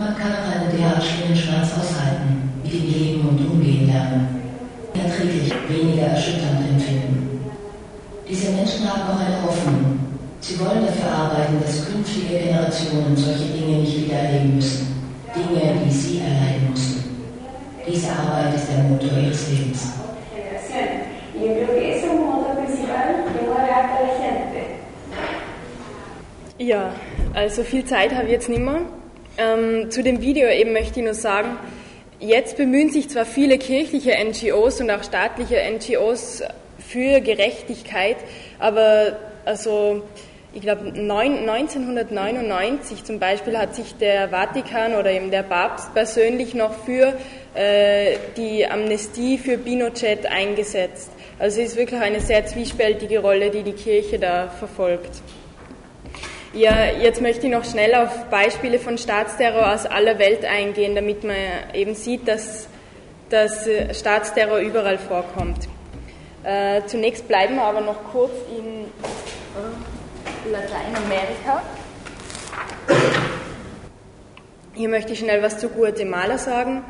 Man 0.00 0.16
kann 0.16 0.32
auch 0.32 0.48
einen 0.48 0.72
derart 0.72 1.04
schweren 1.04 1.36
Schmerz 1.36 1.76
aushalten, 1.76 2.48
mit 2.64 2.72
ihm 2.72 2.88
leben 2.88 3.28
und 3.28 3.38
umgehen 3.52 3.86
lernen, 3.86 4.32
erträglich, 4.96 5.52
weniger 5.68 6.06
erschütternd 6.08 6.72
empfinden. 6.72 7.52
Diese 8.26 8.52
Menschen 8.52 8.88
haben 8.88 9.12
auch 9.12 9.20
eine 9.20 9.42
Hoffnung. 9.44 10.00
Sie 10.40 10.58
wollen 10.58 10.86
dafür 10.86 11.12
arbeiten, 11.12 11.60
dass 11.60 11.84
künftige 11.84 12.38
Generationen 12.38 13.14
solche 13.14 13.52
Dinge 13.52 13.84
nicht 13.84 14.06
wieder 14.06 14.16
erleben 14.16 14.56
müssen. 14.56 14.87
Dinge, 15.38 15.74
die 15.84 15.90
sie 15.90 16.18
erleiden 16.18 16.70
mussten. 16.70 17.04
Diese 17.86 18.10
Arbeit 18.10 18.54
ist 18.54 18.68
der 18.68 18.82
Motor 18.84 19.18
ihres 19.18 19.48
Lebens. 19.50 19.92
Ja, 26.58 26.92
also 27.34 27.62
viel 27.62 27.84
Zeit 27.84 28.12
habe 28.14 28.26
ich 28.26 28.32
jetzt 28.32 28.48
nicht 28.48 28.60
mehr. 28.60 28.80
Ähm, 29.38 29.90
zu 29.90 30.02
dem 30.02 30.20
Video 30.20 30.48
eben 30.48 30.72
möchte 30.72 30.98
ich 30.98 31.04
nur 31.04 31.14
sagen, 31.14 31.56
jetzt 32.18 32.56
bemühen 32.56 32.90
sich 32.90 33.08
zwar 33.08 33.24
viele 33.24 33.58
kirchliche 33.58 34.12
NGOs 34.12 34.80
und 34.80 34.90
auch 34.90 35.04
staatliche 35.04 35.56
NGOs 35.70 36.42
für 36.78 37.20
Gerechtigkeit, 37.20 38.16
aber 38.58 39.16
also 39.44 40.02
ich 40.58 40.62
glaube 40.62 40.88
1999 40.88 43.04
zum 43.04 43.20
Beispiel 43.20 43.56
hat 43.56 43.76
sich 43.76 43.94
der 43.94 44.30
Vatikan 44.30 44.96
oder 44.96 45.12
eben 45.12 45.30
der 45.30 45.44
Papst 45.44 45.94
persönlich 45.94 46.52
noch 46.52 46.74
für 46.84 47.14
äh, 47.54 48.16
die 48.36 48.66
Amnestie 48.66 49.38
für 49.38 49.56
Pinochet 49.56 50.26
eingesetzt. 50.26 51.12
Also 51.38 51.60
es 51.60 51.68
ist 51.68 51.76
wirklich 51.76 52.00
eine 52.00 52.20
sehr 52.20 52.44
zwiespältige 52.44 53.20
Rolle, 53.20 53.50
die 53.50 53.62
die 53.62 53.74
Kirche 53.74 54.18
da 54.18 54.48
verfolgt. 54.48 55.22
Ja, 56.52 56.86
jetzt 56.86 57.20
möchte 57.20 57.46
ich 57.46 57.52
noch 57.52 57.64
schnell 57.64 57.94
auf 57.94 58.24
Beispiele 58.24 58.80
von 58.80 58.98
Staatsterror 58.98 59.72
aus 59.72 59.86
aller 59.86 60.18
Welt 60.18 60.44
eingehen, 60.44 60.96
damit 60.96 61.22
man 61.22 61.36
eben 61.72 61.94
sieht, 61.94 62.26
dass, 62.26 62.66
dass 63.30 63.68
Staatsterror 63.92 64.58
überall 64.58 64.98
vorkommt. 64.98 65.68
Äh, 66.42 66.82
zunächst 66.86 67.28
bleiben 67.28 67.54
wir 67.54 67.62
aber 67.62 67.80
noch 67.80 68.02
kurz 68.10 68.32
in 68.50 68.86
äh, 68.86 69.37
Lateinamerika. 70.50 71.62
Hier 74.74 74.88
möchte 74.88 75.12
ich 75.12 75.18
schnell 75.18 75.42
was 75.42 75.58
zu 75.58 75.68
Guatemala 75.70 76.38
sagen. 76.38 76.84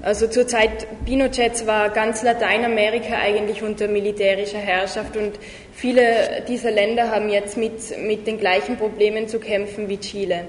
Also 0.00 0.28
zur 0.28 0.46
Zeit 0.46 0.86
Pinochets 1.04 1.66
war 1.66 1.90
ganz 1.90 2.22
Lateinamerika 2.22 3.16
eigentlich 3.16 3.62
unter 3.62 3.88
militärischer 3.88 4.58
Herrschaft 4.58 5.16
und 5.16 5.32
viele 5.72 6.44
dieser 6.46 6.70
Länder 6.70 7.10
haben 7.10 7.28
jetzt 7.28 7.56
mit, 7.56 7.98
mit 7.98 8.26
den 8.26 8.38
gleichen 8.38 8.76
Problemen 8.76 9.26
zu 9.26 9.40
kämpfen 9.40 9.88
wie 9.88 9.98
Chile. 9.98 10.44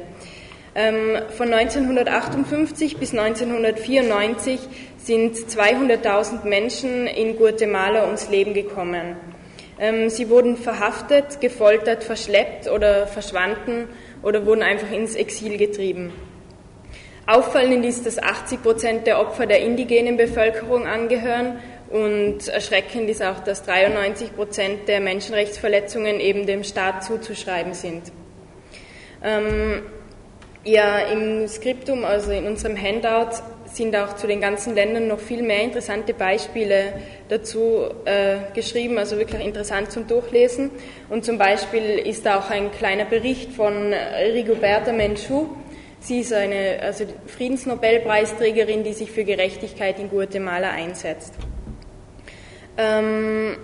Ähm, 0.75 1.17
von 1.35 1.53
1958 1.53 2.97
bis 2.97 3.11
1994 3.11 4.59
sind 4.97 5.35
200.000 5.35 6.47
Menschen 6.47 7.07
in 7.07 7.37
Guatemala 7.37 8.05
ums 8.05 8.29
Leben 8.29 8.53
gekommen. 8.53 9.32
Ähm, 9.79 10.09
sie 10.09 10.29
wurden 10.29 10.57
verhaftet, 10.57 11.41
gefoltert, 11.41 12.03
verschleppt 12.03 12.69
oder 12.69 13.07
verschwanden 13.07 13.87
oder 14.21 14.45
wurden 14.45 14.61
einfach 14.61 14.91
ins 14.91 15.15
Exil 15.15 15.57
getrieben. 15.57 16.13
Auffallend 17.25 17.85
ist, 17.85 18.05
dass 18.05 18.21
80 18.21 18.61
Prozent 18.61 19.07
der 19.07 19.19
Opfer 19.19 19.45
der 19.45 19.61
indigenen 19.61 20.17
Bevölkerung 20.17 20.85
angehören 20.85 21.59
und 21.89 22.47
erschreckend 22.47 23.09
ist 23.09 23.23
auch, 23.23 23.39
dass 23.39 23.63
93 23.63 24.35
Prozent 24.35 24.87
der 24.87 24.99
Menschenrechtsverletzungen 24.99 26.19
eben 26.19 26.45
dem 26.45 26.63
Staat 26.63 27.03
zuzuschreiben 27.03 27.73
sind. 27.73 28.11
Ähm, 29.23 29.83
ja, 30.63 30.99
im 30.99 31.47
Skriptum, 31.47 32.05
also 32.05 32.31
in 32.31 32.45
unserem 32.45 32.81
Handout, 32.81 33.41
sind 33.65 33.95
auch 33.95 34.15
zu 34.15 34.27
den 34.27 34.39
ganzen 34.39 34.75
Ländern 34.75 35.07
noch 35.07 35.19
viel 35.19 35.41
mehr 35.41 35.63
interessante 35.63 36.13
Beispiele 36.13 36.93
dazu 37.27 37.85
äh, 38.05 38.37
geschrieben, 38.53 38.97
also 38.99 39.17
wirklich 39.17 39.43
interessant 39.43 39.91
zum 39.91 40.07
Durchlesen. 40.07 40.69
Und 41.09 41.25
zum 41.25 41.37
Beispiel 41.37 41.97
ist 41.97 42.25
da 42.25 42.37
auch 42.39 42.51
ein 42.51 42.71
kleiner 42.71 43.05
Bericht 43.05 43.51
von 43.51 43.93
Rigoberta 44.33 44.91
Menchú, 44.91 45.49
Sie 46.03 46.19
ist 46.19 46.33
eine 46.33 46.79
also 46.81 47.05
Friedensnobelpreisträgerin, 47.27 48.83
die 48.83 48.91
sich 48.91 49.09
für 49.09 49.23
Gerechtigkeit 49.23 49.99
in 49.99 50.09
Guatemala 50.09 50.69
einsetzt. 50.69 51.33
Ähm, 52.77 53.55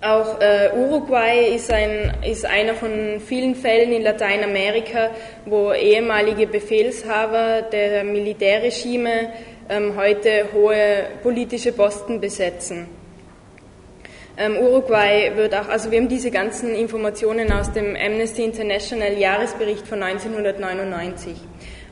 auch 0.00 0.40
äh, 0.40 0.70
Uruguay 0.76 1.54
ist, 1.54 1.72
ein, 1.72 2.12
ist 2.24 2.46
einer 2.46 2.74
von 2.74 3.20
vielen 3.20 3.54
Fällen 3.56 3.92
in 3.92 4.02
Lateinamerika, 4.02 5.10
wo 5.44 5.72
ehemalige 5.72 6.46
Befehlshaber 6.46 7.62
der 7.62 8.04
Militärregime 8.04 9.32
ähm, 9.68 9.94
heute 9.96 10.46
hohe 10.52 11.06
politische 11.22 11.72
Posten 11.72 12.20
besetzen. 12.20 12.86
Ähm, 14.36 14.56
Uruguay 14.56 15.32
wird 15.34 15.52
auch, 15.52 15.68
also 15.68 15.90
wir 15.90 15.98
haben 15.98 16.08
diese 16.08 16.30
ganzen 16.30 16.76
Informationen 16.76 17.50
aus 17.50 17.72
dem 17.72 17.96
Amnesty 17.96 18.44
International 18.44 19.18
Jahresbericht 19.18 19.84
von 19.84 20.00
1999. 20.00 21.34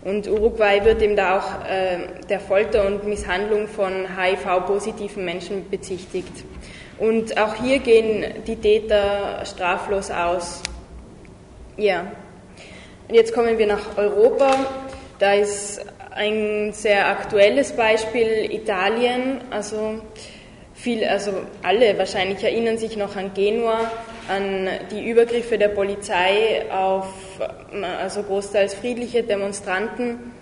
Und 0.05 0.29
Uruguay 0.29 0.85
wird 0.85 1.03
eben 1.03 1.16
da 1.16 1.38
auch 1.38 1.69
äh, 1.69 1.99
der 2.29 2.38
Folter 2.38 2.87
und 2.87 3.05
Misshandlung 3.05 3.66
von 3.66 4.07
HIV-positiven 4.16 5.25
Menschen 5.25 5.69
bezichtigt. 5.69 6.45
Und 6.98 7.38
auch 7.38 7.54
hier 7.56 7.78
gehen 7.78 8.24
die 8.46 8.56
Täter 8.56 9.44
straflos 9.44 10.11
aus. 10.11 10.62
Ja. 11.76 12.12
Und 13.09 13.14
jetzt 13.14 13.35
kommen 13.35 13.59
wir 13.59 13.66
nach 13.66 13.96
Europa. 13.96 14.54
Da 15.18 15.35
ist 15.35 15.85
ein 16.11 16.72
sehr 16.72 17.09
aktuelles 17.09 17.72
Beispiel 17.72 18.50
Italien. 18.50 19.42
Also 19.50 20.00
viel, 20.74 21.04
also 21.04 21.32
alle 21.62 21.98
wahrscheinlich 21.98 22.42
erinnern 22.42 22.78
sich 22.78 22.96
noch 22.96 23.14
an 23.16 23.32
Genua, 23.35 23.90
an 24.28 24.68
die 24.90 25.09
Übergriffe 25.09 25.59
der 25.59 25.68
Polizei 25.68 26.64
auf 26.70 27.09
also 28.00 28.22
großteils 28.22 28.74
friedliche 28.74 29.22
Demonstranten. 29.22 30.32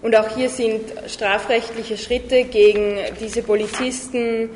Und 0.00 0.14
auch 0.14 0.28
hier 0.36 0.48
sind 0.48 0.80
strafrechtliche 1.08 1.98
Schritte 1.98 2.44
gegen 2.44 2.98
diese 3.20 3.42
Polizisten, 3.42 4.48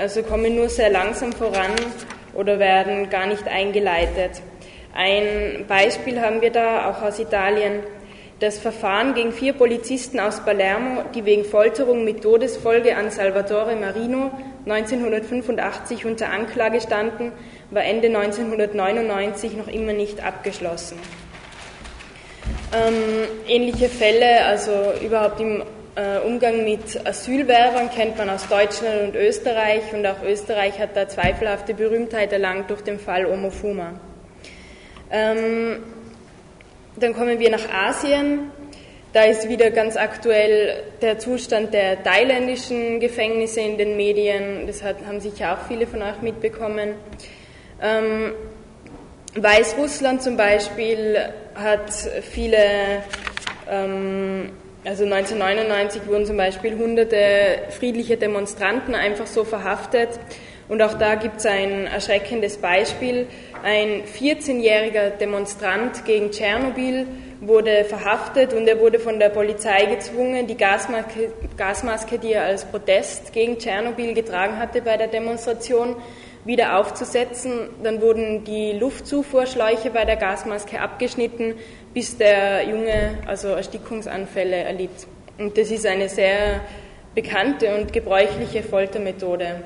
also 0.00 0.22
kommen 0.22 0.54
nur 0.54 0.68
sehr 0.68 0.90
langsam 0.90 1.32
voran 1.32 1.72
oder 2.34 2.58
werden 2.58 3.08
gar 3.08 3.26
nicht 3.26 3.48
eingeleitet. 3.48 4.42
Ein 4.94 5.64
Beispiel 5.66 6.20
haben 6.20 6.42
wir 6.42 6.50
da 6.50 6.90
auch 6.90 7.02
aus 7.02 7.18
Italien 7.18 7.80
das 8.40 8.58
Verfahren 8.58 9.14
gegen 9.14 9.32
vier 9.32 9.54
Polizisten 9.54 10.20
aus 10.20 10.44
Palermo, 10.44 11.02
die 11.14 11.24
wegen 11.24 11.44
Folterung 11.44 12.04
mit 12.04 12.22
Todesfolge 12.22 12.96
an 12.96 13.10
Salvatore 13.10 13.76
Marino 13.76 14.30
1985 14.66 16.04
unter 16.04 16.30
Anklage 16.30 16.80
standen, 16.80 17.32
war 17.70 17.84
Ende 17.84 18.08
1999 18.08 19.56
noch 19.56 19.68
immer 19.68 19.92
nicht 19.92 20.22
abgeschlossen. 20.22 20.98
Ähm, 22.74 23.28
ähnliche 23.46 23.88
Fälle, 23.88 24.44
also 24.46 24.72
überhaupt 25.00 25.38
im 25.38 25.62
äh, 25.94 26.18
Umgang 26.26 26.64
mit 26.64 27.06
Asylwerbern 27.06 27.88
kennt 27.88 28.18
man 28.18 28.28
aus 28.30 28.48
Deutschland 28.48 29.00
und 29.02 29.14
Österreich 29.14 29.92
und 29.92 30.04
auch 30.04 30.22
Österreich 30.24 30.80
hat 30.80 30.96
da 30.96 31.06
zweifelhafte 31.06 31.72
Berühmtheit 31.72 32.32
erlangt 32.32 32.70
durch 32.70 32.80
den 32.80 32.98
Fall 32.98 33.26
Omofuma. 33.26 33.92
Ähm, 35.08 35.84
dann 36.96 37.14
kommen 37.14 37.38
wir 37.38 37.50
nach 37.50 37.68
Asien. 37.72 38.50
Da 39.12 39.22
ist 39.22 39.48
wieder 39.48 39.70
ganz 39.70 39.96
aktuell 39.96 40.82
der 41.00 41.20
Zustand 41.20 41.72
der 41.72 42.02
thailändischen 42.02 42.98
Gefängnisse 42.98 43.60
in 43.60 43.78
den 43.78 43.96
Medien. 43.96 44.66
Das 44.66 44.82
hat, 44.82 44.96
haben 45.06 45.20
sicher 45.20 45.52
auch 45.52 45.68
viele 45.68 45.86
von 45.86 46.02
euch 46.02 46.20
mitbekommen. 46.22 46.94
Ähm, 47.80 48.32
Weißrussland 49.36 50.22
zum 50.22 50.36
Beispiel 50.36 51.32
hat 51.54 51.90
viele 52.22 53.02
Ähm, 53.70 54.50
also 54.84 55.04
1999 55.04 56.06
wurden 56.06 56.26
zum 56.26 56.36
Beispiel 56.36 56.76
hunderte 56.76 57.16
friedliche 57.70 58.16
Demonstranten 58.16 58.94
einfach 58.94 59.26
so 59.26 59.44
verhaftet. 59.44 60.10
Und 60.68 60.82
auch 60.82 60.94
da 60.94 61.14
gibt 61.14 61.38
es 61.38 61.46
ein 61.46 61.86
erschreckendes 61.86 62.58
Beispiel. 62.58 63.26
Ein 63.62 64.02
14-jähriger 64.04 65.10
Demonstrant 65.10 66.04
gegen 66.04 66.30
Tschernobyl 66.30 67.06
wurde 67.40 67.84
verhaftet 67.84 68.54
und 68.54 68.66
er 68.66 68.80
wurde 68.80 68.98
von 68.98 69.18
der 69.18 69.28
Polizei 69.28 69.84
gezwungen, 69.86 70.46
die 70.46 70.56
Gasmaske, 70.56 71.32
Gasmaske, 71.56 72.18
die 72.18 72.32
er 72.32 72.44
als 72.44 72.64
Protest 72.64 73.32
gegen 73.32 73.58
Tschernobyl 73.58 74.14
getragen 74.14 74.58
hatte 74.58 74.80
bei 74.80 74.96
der 74.96 75.08
Demonstration, 75.08 75.96
wieder 76.44 76.78
aufzusetzen. 76.78 77.68
Dann 77.82 78.00
wurden 78.00 78.44
die 78.44 78.72
Luftzufuhrschläuche 78.72 79.90
bei 79.90 80.04
der 80.04 80.16
Gasmaske 80.16 80.80
abgeschnitten, 80.80 81.54
bis 81.92 82.16
der 82.16 82.68
Junge 82.68 83.18
also 83.26 83.48
Erstickungsanfälle 83.48 84.56
erlitt. 84.56 85.06
Und 85.38 85.56
das 85.58 85.70
ist 85.70 85.86
eine 85.86 86.08
sehr 86.08 86.60
bekannte 87.14 87.74
und 87.76 87.92
gebräuchliche 87.92 88.62
Foltermethode. 88.62 89.62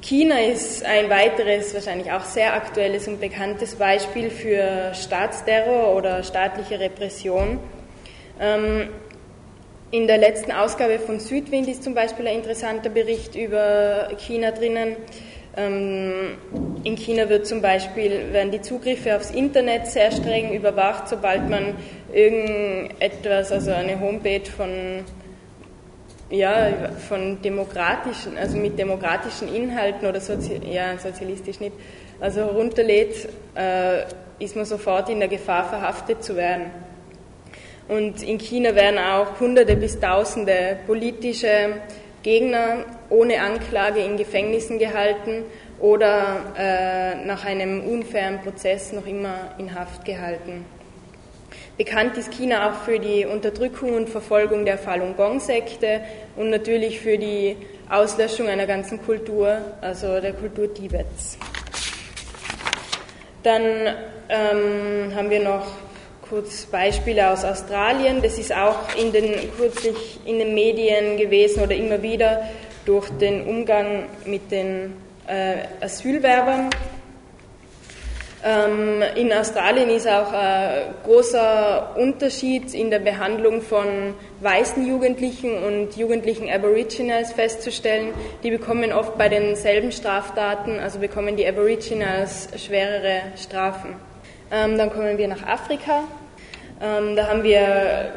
China 0.00 0.38
ist 0.38 0.84
ein 0.84 1.10
weiteres, 1.10 1.74
wahrscheinlich 1.74 2.12
auch 2.12 2.24
sehr 2.24 2.54
aktuelles 2.54 3.08
und 3.08 3.20
bekanntes 3.20 3.74
Beispiel 3.74 4.30
für 4.30 4.94
Staatsterror 4.94 5.96
oder 5.96 6.22
staatliche 6.22 6.78
Repression. 6.78 7.58
Ähm, 8.38 8.88
in 9.96 10.06
der 10.06 10.18
letzten 10.18 10.52
Ausgabe 10.52 10.98
von 10.98 11.20
Südwind 11.20 11.68
ist 11.68 11.82
zum 11.82 11.94
Beispiel 11.94 12.28
ein 12.28 12.36
interessanter 12.36 12.90
Bericht 12.90 13.34
über 13.34 14.10
China 14.18 14.50
drinnen. 14.50 14.94
Ähm, 15.56 16.36
in 16.84 16.96
China 16.96 17.30
wird 17.30 17.46
zum 17.46 17.62
Beispiel, 17.62 18.30
werden 18.30 18.50
die 18.50 18.60
Zugriffe 18.60 19.16
aufs 19.16 19.30
Internet 19.30 19.86
sehr 19.86 20.10
streng 20.10 20.52
überwacht, 20.52 21.08
sobald 21.08 21.48
man 21.48 21.76
irgendetwas, 22.12 23.50
also 23.50 23.70
eine 23.72 23.98
Homepage 23.98 24.44
von 24.44 24.68
ja, 26.28 26.90
von 27.08 27.40
demokratischen, 27.40 28.36
also 28.36 28.58
mit 28.58 28.78
demokratischen 28.78 29.48
Inhalten 29.54 30.06
oder 30.06 30.20
Sozi 30.20 30.60
ja, 30.70 30.98
sozialistisch 30.98 31.60
nicht, 31.60 31.72
also 32.20 32.44
runterlädt, 32.46 33.28
äh, 33.54 34.02
ist 34.40 34.56
man 34.56 34.66
sofort 34.66 35.08
in 35.08 35.20
der 35.20 35.28
Gefahr, 35.28 35.64
verhaftet 35.66 36.22
zu 36.22 36.36
werden. 36.36 36.66
Und 37.88 38.22
in 38.22 38.38
China 38.38 38.74
werden 38.74 38.98
auch 38.98 39.38
Hunderte 39.38 39.76
bis 39.76 40.00
Tausende 40.00 40.78
politische 40.86 41.80
Gegner 42.22 42.84
ohne 43.10 43.40
Anklage 43.40 44.00
in 44.00 44.16
Gefängnissen 44.16 44.78
gehalten 44.80 45.44
oder 45.78 46.40
äh, 46.58 47.24
nach 47.24 47.44
einem 47.44 47.84
unfairen 47.86 48.40
Prozess 48.40 48.92
noch 48.92 49.06
immer 49.06 49.54
in 49.58 49.72
Haft 49.72 50.04
gehalten. 50.04 50.64
Bekannt 51.76 52.16
ist 52.16 52.32
China 52.32 52.70
auch 52.70 52.84
für 52.84 52.98
die 52.98 53.26
Unterdrückung 53.26 53.94
und 53.94 54.08
Verfolgung 54.08 54.64
der 54.64 54.78
Falun 54.78 55.14
Gong-Sekte 55.14 56.00
und 56.34 56.50
natürlich 56.50 57.00
für 57.00 57.18
die 57.18 57.56
Auslöschung 57.88 58.48
einer 58.48 58.66
ganzen 58.66 59.00
Kultur, 59.04 59.58
also 59.82 60.20
der 60.20 60.32
Kultur 60.32 60.72
Tibets. 60.72 61.38
Dann 63.42 63.62
ähm, 64.30 65.14
haben 65.14 65.30
wir 65.30 65.44
noch 65.44 65.66
kurz 66.28 66.66
Beispiele 66.66 67.30
aus 67.30 67.44
Australien. 67.44 68.22
Das 68.22 68.38
ist 68.38 68.54
auch 68.54 68.94
in 69.00 69.12
den, 69.12 69.34
kürzlich 69.56 70.20
in 70.24 70.38
den 70.38 70.54
Medien 70.54 71.16
gewesen 71.16 71.62
oder 71.62 71.74
immer 71.74 72.02
wieder 72.02 72.48
durch 72.84 73.08
den 73.18 73.46
Umgang 73.46 74.04
mit 74.24 74.50
den 74.50 74.94
äh, 75.26 75.84
Asylwerbern. 75.84 76.70
Ähm, 78.44 79.02
in 79.16 79.32
Australien 79.32 79.88
ist 79.90 80.06
auch 80.06 80.32
ein 80.32 80.94
großer 81.04 81.96
Unterschied 81.96 82.74
in 82.74 82.90
der 82.90 83.00
Behandlung 83.00 83.60
von 83.60 84.14
weißen 84.40 84.86
Jugendlichen 84.86 85.64
und 85.64 85.96
jugendlichen 85.96 86.48
Aboriginals 86.48 87.32
festzustellen. 87.32 88.12
Die 88.44 88.50
bekommen 88.50 88.92
oft 88.92 89.18
bei 89.18 89.28
denselben 89.28 89.90
Straftaten, 89.90 90.78
also 90.78 91.00
bekommen 91.00 91.36
die 91.36 91.46
Aboriginals 91.46 92.48
schwerere 92.56 93.22
Strafen. 93.36 93.96
Ähm, 94.50 94.78
dann 94.78 94.90
kommen 94.90 95.18
wir 95.18 95.28
nach 95.28 95.46
Afrika. 95.46 96.04
Ähm, 96.80 97.16
da 97.16 97.28
haben 97.28 97.42
wir 97.42 98.12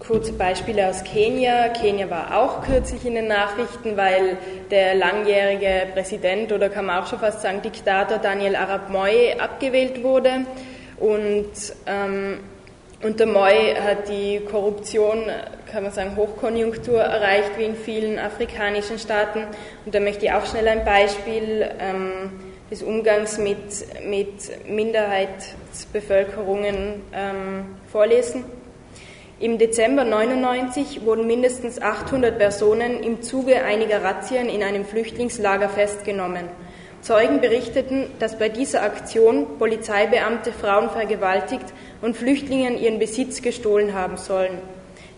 Kurze 0.00 0.32
Beispiele 0.32 0.88
aus 0.88 1.04
Kenia. 1.04 1.68
Kenia 1.68 2.08
war 2.08 2.38
auch 2.38 2.62
kürzlich 2.64 3.04
in 3.04 3.14
den 3.14 3.28
Nachrichten, 3.28 3.98
weil 3.98 4.38
der 4.70 4.94
langjährige 4.94 5.88
Präsident 5.92 6.52
oder 6.52 6.70
kann 6.70 6.86
man 6.86 7.02
auch 7.02 7.06
schon 7.06 7.18
fast 7.18 7.42
sagen 7.42 7.60
Diktator 7.60 8.16
Daniel 8.16 8.56
Arap 8.56 8.88
Moi 8.88 9.36
abgewählt 9.38 10.02
wurde. 10.02 10.46
Und 10.98 11.50
ähm, 11.86 12.40
unter 13.02 13.26
Moi 13.26 13.74
hat 13.74 14.08
die 14.08 14.40
Korruption, 14.50 15.24
kann 15.70 15.82
man 15.82 15.92
sagen, 15.92 16.16
Hochkonjunktur 16.16 16.98
erreicht, 16.98 17.50
wie 17.58 17.64
in 17.64 17.76
vielen 17.76 18.18
afrikanischen 18.18 18.98
Staaten. 18.98 19.44
Und 19.84 19.94
da 19.94 20.00
möchte 20.00 20.24
ich 20.24 20.32
auch 20.32 20.46
schnell 20.46 20.66
ein 20.66 20.84
Beispiel 20.84 21.68
ähm, 21.78 22.32
des 22.70 22.82
Umgangs 22.82 23.38
mit, 23.38 23.58
mit 24.06 24.68
Minderheitsbevölkerungen 24.68 27.02
ähm, 27.12 27.64
vorlesen. 27.90 28.44
Im 29.40 29.58
Dezember 29.58 30.04
99 30.04 31.04
wurden 31.04 31.26
mindestens 31.26 31.80
800 31.80 32.38
Personen 32.38 33.02
im 33.02 33.22
Zuge 33.22 33.64
einiger 33.64 34.04
Razzien 34.04 34.48
in 34.48 34.62
einem 34.62 34.84
Flüchtlingslager 34.84 35.70
festgenommen. 35.70 36.44
Zeugen 37.00 37.40
berichteten, 37.40 38.08
dass 38.18 38.38
bei 38.38 38.50
dieser 38.50 38.82
Aktion 38.82 39.58
Polizeibeamte 39.58 40.52
Frauen 40.52 40.90
vergewaltigt 40.90 41.64
und 42.02 42.14
Flüchtlingen 42.16 42.78
ihren 42.78 42.98
Besitz 42.98 43.40
gestohlen 43.40 43.94
haben 43.94 44.18
sollen. 44.18 44.58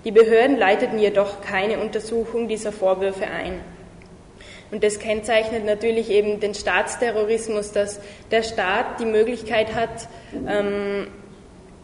Die 0.05 0.12
Behörden 0.12 0.57
leiteten 0.57 1.00
jedoch 1.00 1.42
keine 1.42 1.80
Untersuchung 1.80 2.46
dieser 2.46 2.70
Vorwürfe 2.70 3.24
ein. 3.24 3.55
Und 4.72 4.82
das 4.82 4.98
kennzeichnet 4.98 5.64
natürlich 5.64 6.10
eben 6.10 6.40
den 6.40 6.54
Staatsterrorismus, 6.54 7.70
dass 7.70 8.00
der 8.30 8.42
Staat 8.42 8.98
die 8.98 9.04
Möglichkeit 9.04 9.74
hat, 9.74 10.08
ähm, 10.48 11.06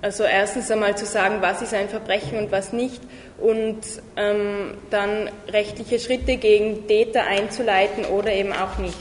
also 0.01 0.24
erstens 0.24 0.70
einmal 0.70 0.97
zu 0.97 1.07
sagen, 1.07 1.36
was 1.41 1.61
ist 1.61 1.74
ein 1.74 1.89
Verbrechen 1.89 2.39
und 2.39 2.51
was 2.51 2.72
nicht 2.72 3.03
und 3.39 3.80
ähm, 4.16 4.74
dann 4.91 5.30
rechtliche 5.49 5.99
Schritte 5.99 6.36
gegen 6.36 6.86
Täter 6.86 7.24
einzuleiten 7.26 8.05
oder 8.05 8.32
eben 8.32 8.53
auch 8.53 8.78
nicht. 8.78 8.99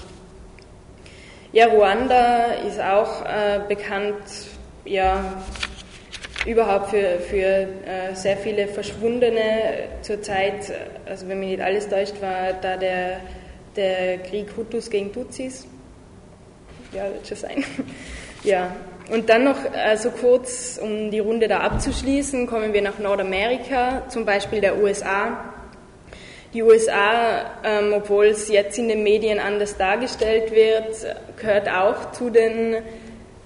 Ja, 1.53 1.67
Ruanda 1.67 2.45
ist 2.67 2.79
auch 2.79 3.23
äh, 3.23 3.59
bekannt, 3.67 4.15
ja, 4.85 5.41
überhaupt 6.45 6.89
für, 6.89 7.19
für 7.19 7.37
äh, 7.37 8.13
sehr 8.13 8.37
viele 8.37 8.67
Verschwundene. 8.67 9.87
Zurzeit, 10.01 10.73
also 11.05 11.27
wenn 11.27 11.39
mich 11.39 11.49
nicht 11.49 11.61
alles 11.61 11.87
täuscht, 11.89 12.21
war 12.21 12.53
da 12.61 12.77
der, 12.77 13.21
der 13.77 14.17
Krieg 14.19 14.47
Hutus 14.57 14.89
gegen 14.89 15.13
Tutsis. 15.13 15.67
Ja, 16.91 17.05
wird 17.05 17.27
schon 17.27 17.37
sein. 17.37 17.63
ja, 18.43 18.75
und 19.09 19.29
dann 19.29 19.45
noch 19.45 19.57
also 19.73 20.09
kurz, 20.09 20.79
um 20.81 21.11
die 21.11 21.19
Runde 21.19 21.47
da 21.47 21.59
abzuschließen, 21.59 22.47
kommen 22.47 22.73
wir 22.73 22.81
nach 22.81 22.99
Nordamerika, 22.99 24.03
zum 24.09 24.25
Beispiel 24.25 24.59
der 24.59 24.77
USA. 24.77 25.53
Die 26.53 26.63
USA, 26.63 27.45
ähm, 27.63 27.93
obwohl 27.93 28.27
es 28.27 28.49
jetzt 28.49 28.77
in 28.77 28.87
den 28.87 29.03
Medien 29.03 29.39
anders 29.39 29.77
dargestellt 29.77 30.51
wird, 30.51 31.05
gehört 31.37 31.69
auch 31.69 32.11
zu 32.11 32.29
den 32.29 32.77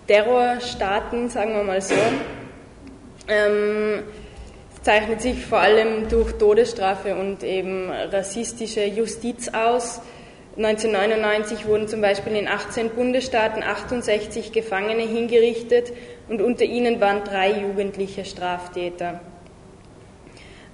Terrorstaaten, 0.08 1.30
sagen 1.30 1.56
wir 1.56 1.64
mal 1.64 1.82
so. 1.82 1.96
Ähm, 3.28 4.04
zeichnet 4.82 5.22
sich 5.22 5.46
vor 5.46 5.60
allem 5.60 6.10
durch 6.10 6.34
Todesstrafe 6.34 7.16
und 7.16 7.44
eben 7.44 7.90
rassistische 7.90 8.84
Justiz 8.86 9.50
aus. 9.50 10.02
1999 10.64 11.66
wurden 11.66 11.88
zum 11.88 12.02
Beispiel 12.02 12.36
in 12.36 12.48
18 12.48 12.92
Bundesstaaten 12.92 13.64
68 13.64 14.52
Gefangene 14.52 15.04
hingerichtet 15.04 15.92
und 16.30 16.42
unter 16.42 16.66
ihnen 16.66 17.02
waren 17.02 17.24
drei 17.24 17.52
jugendliche 17.62 18.26
Straftäter. 18.26 19.22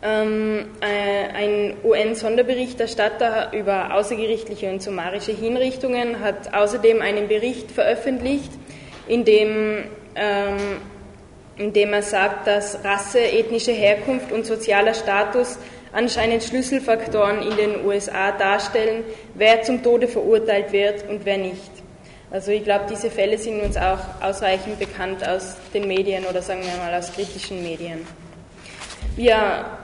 Ähm, 0.04 0.66
äh, 0.82 1.34
ein 1.34 1.74
UN-Sonderberichterstatter 1.84 3.52
über 3.54 3.96
außergerichtliche 3.96 4.70
und 4.70 4.82
summarische 4.82 5.32
Hinrichtungen 5.32 6.20
hat 6.20 6.54
außerdem 6.54 7.02
einen 7.02 7.28
Bericht 7.28 7.72
veröffentlicht, 7.72 8.52
in 9.08 9.26
dem, 9.26 9.86
ähm, 10.16 10.58
in 11.58 11.74
dem 11.74 11.94
er 11.94 12.04
sagt, 12.04 12.46
dass 12.46 12.84
Rasse, 12.84 13.22
ethnische 13.22 13.72
Herkunft 13.72 14.32
und 14.32 14.46
sozialer 14.46 14.94
Status 14.94 15.58
anscheinend 15.98 16.44
Schlüsselfaktoren 16.44 17.42
in 17.42 17.58
den 17.58 17.84
USA 17.84 18.32
darstellen, 18.32 19.04
wer 19.34 19.64
zum 19.64 19.82
Tode 19.82 20.08
verurteilt 20.08 20.72
wird 20.72 21.10
und 21.10 21.26
wer 21.26 21.40
nicht. 21.40 21.72
Also 22.30 22.52
ich 22.52 22.64
glaube, 22.64 22.86
diese 22.88 23.10
Fälle 23.10 23.38
sind 23.40 23.62
uns 23.62 23.78
auch 23.78 24.00
ausreichend 24.22 24.78
bekannt 24.78 25.28
aus 25.28 25.56
den 25.74 25.88
Medien 25.88 26.26
oder 26.26 26.42
sagen 26.44 26.62
wir 26.62 26.78
mal 26.78 26.94
aus 26.94 27.12
kritischen 27.12 27.64
Medien. 27.64 28.06
Ja, 29.16 29.80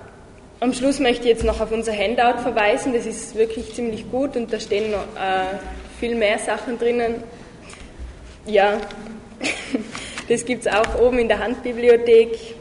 am 0.60 0.72
Schluss 0.74 1.00
möchte 1.00 1.24
ich 1.24 1.30
jetzt 1.30 1.44
noch 1.44 1.60
auf 1.62 1.72
unser 1.72 1.98
Handout 1.98 2.42
verweisen. 2.44 2.94
Das 2.94 3.08
ist 3.08 3.34
wirklich 3.36 3.74
ziemlich 3.74 4.10
gut 4.12 4.36
und 4.36 4.54
da 4.54 4.60
stehen 4.60 4.92
noch 4.92 5.08
äh, 5.20 5.58
viel 6.00 6.14
mehr 6.14 6.38
Sachen 6.38 6.78
drinnen. 6.78 7.24
Ja, 8.46 8.78
das 10.30 10.46
gibt 10.46 10.68
es 10.68 10.72
auch 10.72 11.00
oben 11.02 11.18
in 11.18 11.28
der 11.28 11.40
Handbibliothek. 11.40 12.56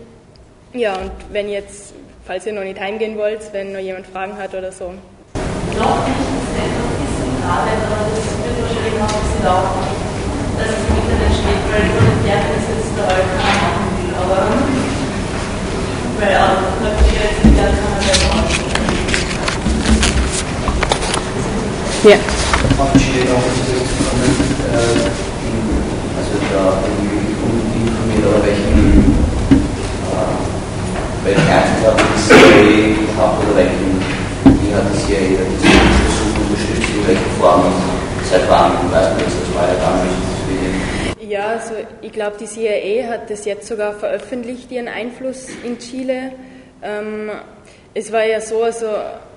Ja, 0.73 0.95
und 0.95 1.13
wenn 1.33 1.51
jetzt, 1.51 1.93
falls 2.25 2.47
ihr 2.47 2.53
noch 2.53 2.63
nicht 2.63 2.79
heimgehen 2.79 3.19
wollt, 3.19 3.41
wenn 3.53 3.73
noch 3.73 3.81
jemand 3.81 4.07
Fragen 4.07 4.37
hat 4.39 4.55
oder 4.55 4.71
so. 4.73 4.91
Nicht, 4.91 5.01
das 5.75 5.83
ist 5.83 6.55
etwas 6.55 6.93
bisschen 7.03 7.35
gerade, 7.43 7.75
aber 7.83 8.07
das 8.15 8.27
wird 8.43 8.57
wahrscheinlich 8.63 8.97
noch 9.01 9.11
ein 9.11 9.19
bisschen 9.23 9.43
dauern, 9.43 9.83
dass 10.59 10.69
es 10.69 10.83
im 10.87 10.95
Internet 11.03 11.33
steht, 11.35 11.65
weil 11.73 11.83
ich 11.83 11.95
nicht 11.99 12.23
gerne 12.23 12.47
das 12.55 12.67
jetzt 12.71 12.93
der 12.95 13.07
Alkan 13.11 13.43
machen 13.43 13.91
will, 13.99 14.15
aber 14.23 14.41
weil 16.21 16.35
auch 16.39 16.63
natürlich 16.83 17.19
jetzt 17.19 17.43
nicht 17.45 17.59
Alkan 17.59 17.83
machen 17.83 18.63
Ja. 22.05 22.19
Steht 22.99 23.31
auch 23.31 23.47
äh, 24.73 24.99
also 26.19 26.35
da 26.53 26.63
irgendwie 26.83 27.23
informiert 27.87 28.25
oder 28.27 28.41
welchen 28.45 28.82
Einfluss 31.25 31.87
hat 31.87 32.01
die 32.01 32.21
CIA 32.23 33.07
gehabt 33.07 33.45
oder 33.45 33.57
welchen 33.57 34.23
wie 34.45 34.75
hat 34.75 34.85
die 34.93 34.99
CIA 34.99 35.45
diese 35.51 35.69
Versuche 36.03 36.41
unterstützt, 36.41 36.91
in 36.97 37.07
welcher 37.07 37.31
Form 37.41 37.67
und 37.67 38.27
seit 38.29 38.49
wann 38.51 38.73
weiß 38.91 39.09
man 39.11 39.19
das, 39.19 39.35
das 39.41 39.55
war 39.55 39.69
ja 39.69 39.75
damals 39.81 41.31
Ja, 41.31 41.47
also 41.47 41.75
ich 42.01 42.13
glaube, 42.13 42.37
die 42.41 42.47
CIA 42.47 43.09
hat 43.09 43.31
das 43.31 43.45
jetzt 43.45 43.69
sogar 43.69 43.95
veröffentlicht, 43.95 44.71
ihren 44.73 44.89
Einfluss 44.89 45.47
in 45.65 45.79
Chile. 45.79 46.33
Ähm, 46.83 47.31
es 47.95 48.11
war 48.11 48.25
ja 48.25 48.41
so, 48.41 48.63
also 48.63 48.87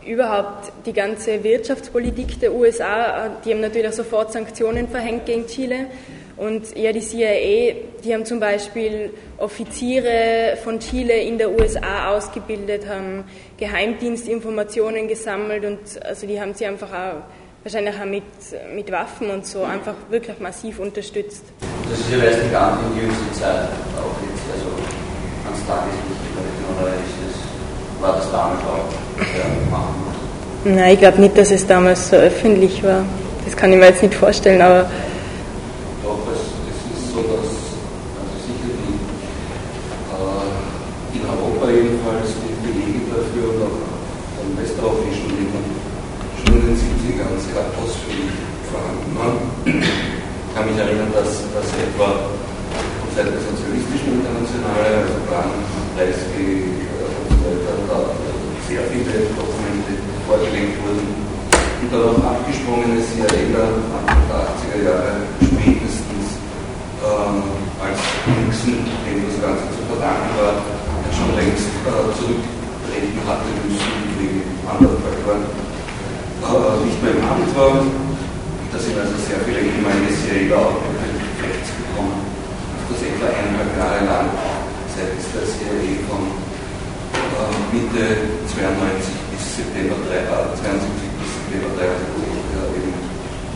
überhaupt 0.05 0.71
die 0.86 0.93
ganze 0.93 1.43
Wirtschaftspolitik 1.43 2.39
der 2.39 2.53
USA, 2.53 3.29
die 3.43 3.51
haben 3.51 3.61
natürlich 3.61 3.89
auch 3.89 3.93
sofort 3.93 4.31
Sanktionen 4.31 4.88
verhängt 4.88 5.25
gegen 5.25 5.45
Chile. 5.47 5.88
Und 6.38 6.75
ja, 6.75 6.91
die 6.91 6.99
CIA, 6.99 7.75
die 8.03 8.13
haben 8.13 8.25
zum 8.25 8.39
Beispiel 8.39 9.11
Offiziere 9.38 10.57
von 10.63 10.79
Chile 10.79 11.13
in 11.13 11.38
der 11.38 11.49
USA 11.49 12.15
ausgebildet, 12.15 12.88
haben 12.88 13.23
Geheimdienstinformationen 13.57 15.07
gesammelt 15.07 15.65
und 15.65 15.79
also 16.05 16.27
die 16.27 16.39
haben 16.39 16.53
sie 16.53 16.65
einfach 16.65 16.89
auch 16.89 17.21
wahrscheinlich 17.63 17.95
auch 17.95 18.05
mit, 18.05 18.23
mit 18.75 18.91
Waffen 18.91 19.29
und 19.29 19.45
so 19.45 19.63
einfach 19.63 19.95
wirklich 20.09 20.38
massiv 20.39 20.79
unterstützt. 20.79 21.45
Das 21.89 21.99
ist 21.99 22.11
ja 22.11 22.23
erst 22.23 22.43
nicht 22.43 22.51
ganz 22.51 22.79
in 22.81 23.01
jüngster 23.01 23.33
Zeit 23.33 23.69
auch 23.97 24.15
jetzt, 24.21 24.43
also 24.53 24.67
ans 25.45 25.67
Tageslicht 25.67 26.25
oder 26.81 26.89
ist 26.89 27.15
das, 27.23 28.01
war 28.01 28.15
das 28.17 28.31
damals 28.31 28.59
auch 28.59 29.21
ja, 29.21 29.71
machen 29.71 30.15
Nein, 30.67 30.93
ich 30.93 30.99
glaube 30.99 31.21
nicht, 31.21 31.38
dass 31.38 31.51
es 31.51 31.67
damals 31.67 32.09
so 32.09 32.15
öffentlich 32.15 32.83
war. 32.83 33.05
Das 33.45 33.55
kann 33.55 33.71
ich 33.71 33.77
mir 33.77 33.86
jetzt 33.86 34.01
nicht 34.01 34.15
vorstellen, 34.15 34.59
aber 34.63 34.89
Doch, 36.01 36.25
es, 36.33 36.41
es 36.41 36.81
ist 36.89 37.13
so, 37.13 37.21
dass 37.21 37.45
also 38.17 38.33
sicher 38.41 38.73
die, 38.73 38.97
äh, 40.09 41.21
in 41.21 41.21
Europa 41.21 41.69
jedenfalls 41.69 42.33
die 42.41 42.57
Belege 42.65 43.13
dafür 43.13 43.45
und 43.53 43.61
auch 43.61 43.77
im 44.41 44.57
westeuropäischen 44.57 45.29
Ländern 45.38 45.69
schon 46.41 46.57
in 46.57 46.65
den 46.65 46.77
70ern 46.81 47.38
sehr 47.38 47.61
ausführlich 47.77 48.33
vorhanden 48.65 49.13
waren. 49.21 49.38
Ich 49.69 50.57
kann 50.57 50.65
mich 50.65 50.81
erinnern, 50.81 51.13
dass, 51.13 51.45
dass 51.53 51.69
etwa 51.77 52.25
von 52.25 53.09
Seiten 53.13 53.38
der 53.38 53.43
sozialistischen 53.53 54.17
Internationale, 54.17 55.05
also 55.05 55.13
Plan, 55.29 55.53
Kreisky 55.93 56.73
äh, 56.73 57.05
und 57.05 57.29
so 57.29 57.38
weiter, 57.45 57.77
da 57.86 58.25
sehr 58.65 58.81
viele 58.89 59.29
Dokumente 59.38 59.93
vorgelegt 60.25 60.81
wurden 60.81 61.05
und 61.05 61.89
darauf 61.93 62.17
abgesprungene 62.17 62.97
CIA 62.97 63.61
Anfang 63.93 64.25
der 64.25 64.41
80er 64.41 64.79
Jahre 64.89 65.13
spätestens 65.38 66.41
ähm, 67.05 67.45
als 67.77 68.01
Nixon, 68.25 68.89
dem 69.05 69.21
das 69.21 69.38
Ganze 69.38 69.69
zu 69.69 69.81
verdanken 69.86 70.33
war, 70.41 70.65
schon 71.13 71.29
längst 71.38 71.69
äh, 71.86 72.09
zurücktreten 72.17 73.21
hatte 73.29 73.49
müssen 73.69 73.93
wegen 74.17 74.49
anderer 74.65 74.97
Faktoren, 74.97 75.45
äh, 75.45 76.73
nicht 76.89 76.99
mehr 77.05 77.13
im 77.13 77.21
Amt 77.21 77.53
war. 77.53 77.86
Da 78.73 78.77
sind 78.81 78.97
also 78.97 79.13
sehr 79.29 79.39
viele 79.45 79.61
ehemalige 79.61 80.09
CIA 80.09 80.57
auch 80.57 80.81
wirklich 80.89 81.38
rechts 81.38 81.69
gekommen. 81.69 82.17
Das 82.89 82.97
etwa 83.05 83.29
eineinhalb 83.29 83.71
Jahre 83.77 84.01
lang 84.09 84.27
seitens 84.89 85.29
der 85.38 85.45
CIA 85.45 86.01
von 86.09 86.33
äh, 87.13 87.75
Mitte 87.77 88.05
92 88.47 89.25
bis 89.31 89.55
September 89.57 89.95
3, 90.07 90.23
72 90.55 91.11
bis 91.19 91.29
September 91.36 91.69
73 91.75 91.91
ja, 92.55 92.63
eben 92.71 92.95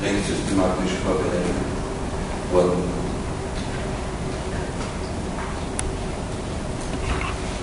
recht 0.03 0.23
systematisch 0.27 0.95
vorbereitet 1.03 1.59
worden. 2.51 2.83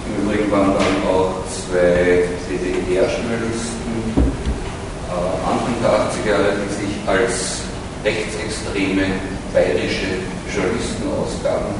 Im 0.06 0.24
Übrigen 0.24 0.50
waren 0.50 0.72
dann 0.72 0.96
auch 1.10 1.44
zwei 1.48 2.24
DDR-Journalisten 2.48 3.92
äh, 4.16 5.34
Anfang 5.44 5.76
der 5.82 5.90
80er 6.08 6.28
Jahre, 6.28 6.52
die 6.56 6.72
sich 6.72 6.94
als 7.06 7.60
rechtsextreme 8.04 9.20
bayerische 9.52 10.24
Journalisten 10.48 11.04
ausgaben, 11.12 11.74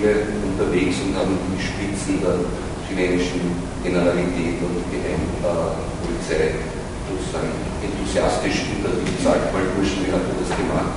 Chile 0.00 0.24
unterwegs 0.40 0.96
und 1.04 1.12
haben 1.12 1.36
die 1.52 1.60
Spitzen 1.60 2.24
der 2.24 2.40
chilenischen 2.88 3.52
Generalität 3.84 4.56
und 4.64 4.80
Geheimpolizei 4.88 6.56
sozusagen 7.04 7.52
enthusiastisch 7.84 8.64
unterrichtet, 8.80 9.20
sagt 9.20 9.52
mal 9.52 9.60
Burschen, 9.76 10.08
wie 10.08 10.12
hat 10.12 10.24
er 10.24 10.40
das 10.40 10.52
gemacht? 10.56 10.96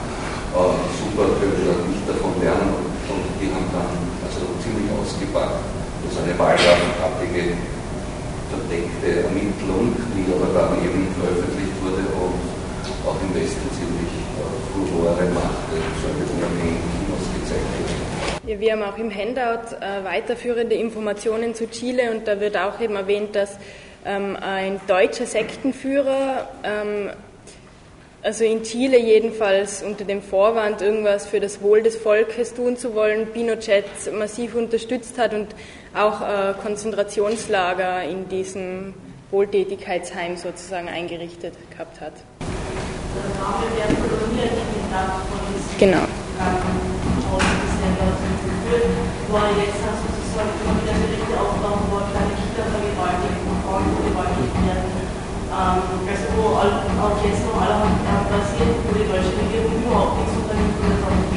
Äh, 0.56 0.80
super, 0.96 1.36
können 1.36 1.58
wir 1.60 1.76
nicht 1.84 2.08
davon 2.08 2.32
lernen 2.40 2.80
und 3.12 3.24
die 3.44 3.52
haben 3.52 3.68
dann 3.76 3.92
also 4.24 4.48
ziemlich 4.64 4.88
ausgepackt. 4.96 5.60
Das 6.00 6.16
ist 6.16 6.20
eine 6.24 6.36
wahlgartenartige 6.40 7.60
verdeckte 8.56 9.28
Ermittlung, 9.28 9.92
die 10.16 10.32
aber 10.32 10.48
dann 10.56 10.80
eben 10.80 11.12
veröffentlicht 11.20 11.76
wurde 11.84 12.08
und 12.08 12.40
auch 13.04 13.20
im 13.20 13.32
Westen 13.36 13.68
ziemlich 13.76 14.14
äh, 14.40 14.48
Furore 14.72 15.28
machte, 15.36 15.76
so 16.00 16.08
eine 16.08 16.24
unabhängige 16.24 16.88
Kinos 16.88 17.28
wurde. 17.36 18.13
Ja, 18.46 18.60
wir 18.60 18.74
haben 18.74 18.84
auch 18.84 18.98
im 18.98 19.10
Handout 19.10 19.74
äh, 19.80 20.04
weiterführende 20.04 20.76
Informationen 20.76 21.56
zu 21.56 21.70
Chile 21.70 22.12
und 22.12 22.28
da 22.28 22.42
wird 22.42 22.58
auch 22.58 22.82
eben 22.82 22.98
erwähnt, 22.98 23.38
dass 23.38 23.58
ähm, 24.06 24.36
ein 24.36 24.82
deutscher 24.86 25.26
Sektenführer, 25.26 26.50
ähm, 26.62 27.12
also 28.22 28.44
in 28.44 28.64
Chile 28.64 29.00
jedenfalls 29.00 29.82
unter 29.82 30.04
dem 30.04 30.22
Vorwand, 30.22 30.82
irgendwas 30.82 31.26
für 31.26 31.40
das 31.40 31.62
Wohl 31.62 31.84
des 31.84 31.96
Volkes 31.96 32.54
tun 32.54 32.76
zu 32.76 32.96
wollen, 32.96 33.28
Pinochet 33.28 33.86
massiv 34.12 34.56
unterstützt 34.56 35.18
hat 35.18 35.34
und 35.34 35.48
auch 35.96 36.20
äh, 36.20 36.54
Konzentrationslager 36.62 38.04
in 38.04 38.28
diesem 38.28 38.94
Wohltätigkeitsheim 39.32 40.36
sozusagen 40.36 40.90
eingerichtet 40.90 41.54
gehabt 41.72 42.02
hat. 42.02 42.14
Genau. 45.80 46.04
Wo 49.30 49.38
er 49.38 49.54
jetzt 49.54 49.78
dann 49.86 49.98
sozusagen 50.02 50.50
immer 50.62 50.76
wieder 50.82 50.98
Berichte 50.98 51.36
auftauchen, 51.38 51.86
wo 51.94 52.02
kleine 52.10 52.34
Kinder 52.34 52.66
vergewaltigt 52.74 53.40
und 53.46 53.58
Frauen 53.62 53.86
vergewaltigt 53.94 54.58
werden. 54.66 54.90
Ähm, 55.54 55.82
also 56.10 56.26
wo 56.34 56.58
auch 56.58 57.18
jetzt 57.22 57.46
noch 57.46 57.62
allerhand 57.62 58.02
passiert, 58.02 58.74
wo 58.86 58.90
die 58.98 59.06
deutsche 59.06 59.34
Regierung 59.38 59.78
überhaupt 59.78 60.18
nichts 60.18 60.34
unternimmt 60.34 60.74
auch 61.06 61.14
nicht 61.14 61.34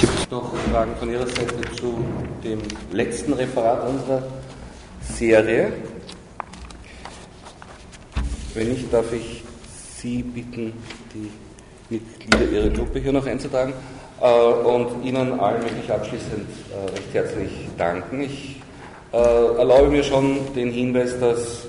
Gibt 0.00 0.12
es 0.20 0.30
noch 0.30 0.54
Fragen 0.70 0.96
von 0.96 1.10
Ihrer 1.10 1.26
Seite 1.26 1.60
zu 1.80 2.04
dem 2.44 2.60
letzten 2.92 3.32
Referat 3.32 3.88
unserer 3.88 4.22
Serie? 5.00 5.72
Wenn 8.54 8.68
nicht, 8.68 8.92
darf 8.92 9.12
ich 9.12 9.44
Sie 9.96 10.22
bitten, 10.22 10.72
die 11.14 11.30
Mitglieder 11.90 12.50
Ihrer 12.50 12.70
Gruppe 12.70 13.00
hier 13.00 13.12
noch 13.12 13.26
einzutragen. 13.26 13.74
Äh, 14.20 14.26
und 14.26 15.04
Ihnen 15.04 15.38
allen 15.38 15.62
möchte 15.62 15.76
ich 15.82 15.90
abschließend 15.90 16.46
äh, 16.70 16.90
recht 16.90 17.14
herzlich 17.14 17.50
danken. 17.76 18.22
Ich 18.22 18.60
äh, 19.12 19.16
erlaube 19.16 19.88
mir 19.88 20.02
schon 20.02 20.38
den 20.54 20.70
Hinweis, 20.70 21.20
dass 21.20 21.66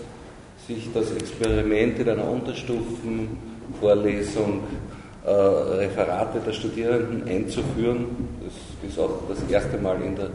sich 0.68 0.90
das 0.94 1.12
Experiment 1.12 2.00
in 2.00 2.10
einer 2.10 2.30
Unterstufenvorlesung 2.30 4.64
Referate 5.26 6.40
der 6.40 6.54
Studierenden 6.54 7.28
einzuführen, 7.28 8.06
das 8.44 8.54
ist 8.90 8.98
auch 8.98 9.24
das 9.28 9.44
erste 9.52 9.78
Mal 9.78 10.02
in 10.02 10.16
der 10.16 10.30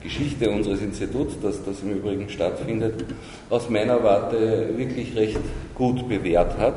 Geschichte 0.00 0.48
unseres 0.48 0.80
Instituts, 0.80 1.34
dass 1.42 1.64
das 1.64 1.82
im 1.82 1.90
Übrigen 1.90 2.28
stattfindet, 2.28 3.04
aus 3.50 3.68
meiner 3.68 4.00
Warte 4.02 4.70
wirklich 4.76 5.16
recht 5.16 5.40
gut 5.74 6.08
bewährt 6.08 6.56
hat. 6.56 6.76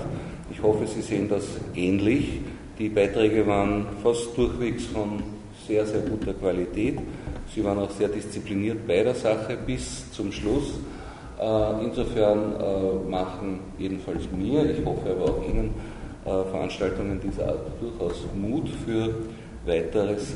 Ich 0.52 0.62
hoffe, 0.62 0.86
Sie 0.88 1.02
sehen 1.02 1.28
das 1.28 1.44
ähnlich. 1.76 2.40
Die 2.78 2.90
Beiträge 2.90 3.48
waren 3.48 3.86
fast 4.04 4.38
durchwegs 4.38 4.86
von 4.86 5.24
sehr, 5.68 5.86
sehr 5.86 6.02
guter 6.02 6.34
Qualität. 6.34 7.00
Sie 7.54 7.64
waren 7.64 7.80
auch 7.80 7.92
sehr 7.92 8.10
diszipliniert 8.10 8.86
bei 8.88 9.04
der 9.04 9.16
Sache 9.16 9.58
bis 9.66 10.12
zum 10.12 10.32
Schluss. 10.32 10.74
Äh, 11.40 11.86
insofern 11.86 12.54
äh, 12.60 13.10
machen 13.10 13.60
jedenfalls 13.78 14.24
mir, 14.32 14.70
ich 14.70 14.86
hoffe 14.86 15.10
aber 15.12 15.26
auch 15.26 15.44
Ihnen, 15.48 15.74
äh, 16.26 16.30
Veranstaltungen 16.50 17.20
dieser 17.22 17.50
Art 17.50 17.60
durchaus 17.82 18.26
Mut 18.36 18.70
für 18.86 19.16
weiteres 19.66 20.36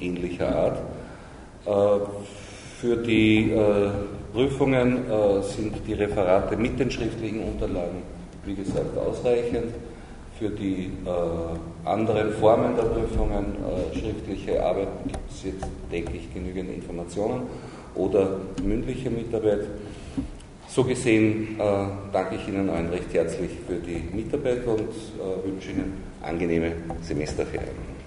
ähnlicher 0.00 0.48
Art. 0.52 0.78
Für 2.80 2.96
die 2.96 3.52
Prüfungen 4.32 5.04
sind 5.42 5.74
die 5.86 5.92
Referate 5.92 6.56
mit 6.56 6.80
den 6.80 6.90
schriftlichen 6.90 7.44
Unterlagen, 7.44 8.02
wie 8.48 8.54
gesagt, 8.54 8.96
ausreichend. 8.96 9.74
Für 10.38 10.50
die 10.50 10.92
äh, 11.04 11.88
anderen 11.88 12.32
Formen 12.34 12.76
der 12.76 12.84
Prüfungen, 12.84 13.56
äh, 13.56 13.98
schriftliche 13.98 14.64
Arbeit, 14.64 14.88
gibt 15.04 15.30
es 15.30 15.42
jetzt, 15.42 15.66
denke 15.90 16.16
ich, 16.16 16.32
genügend 16.32 16.70
Informationen 16.70 17.42
oder 17.96 18.38
mündliche 18.62 19.10
Mitarbeit. 19.10 19.66
So 20.68 20.84
gesehen 20.84 21.58
äh, 21.58 21.62
danke 22.12 22.36
ich 22.36 22.46
Ihnen 22.46 22.70
allen 22.70 22.88
recht 22.90 23.12
herzlich 23.12 23.50
für 23.66 23.76
die 23.76 24.14
Mitarbeit 24.14 24.64
und 24.64 24.80
äh, 24.80 25.44
wünsche 25.44 25.72
Ihnen 25.72 25.94
angenehme 26.22 26.72
Semesterferien. 27.02 27.97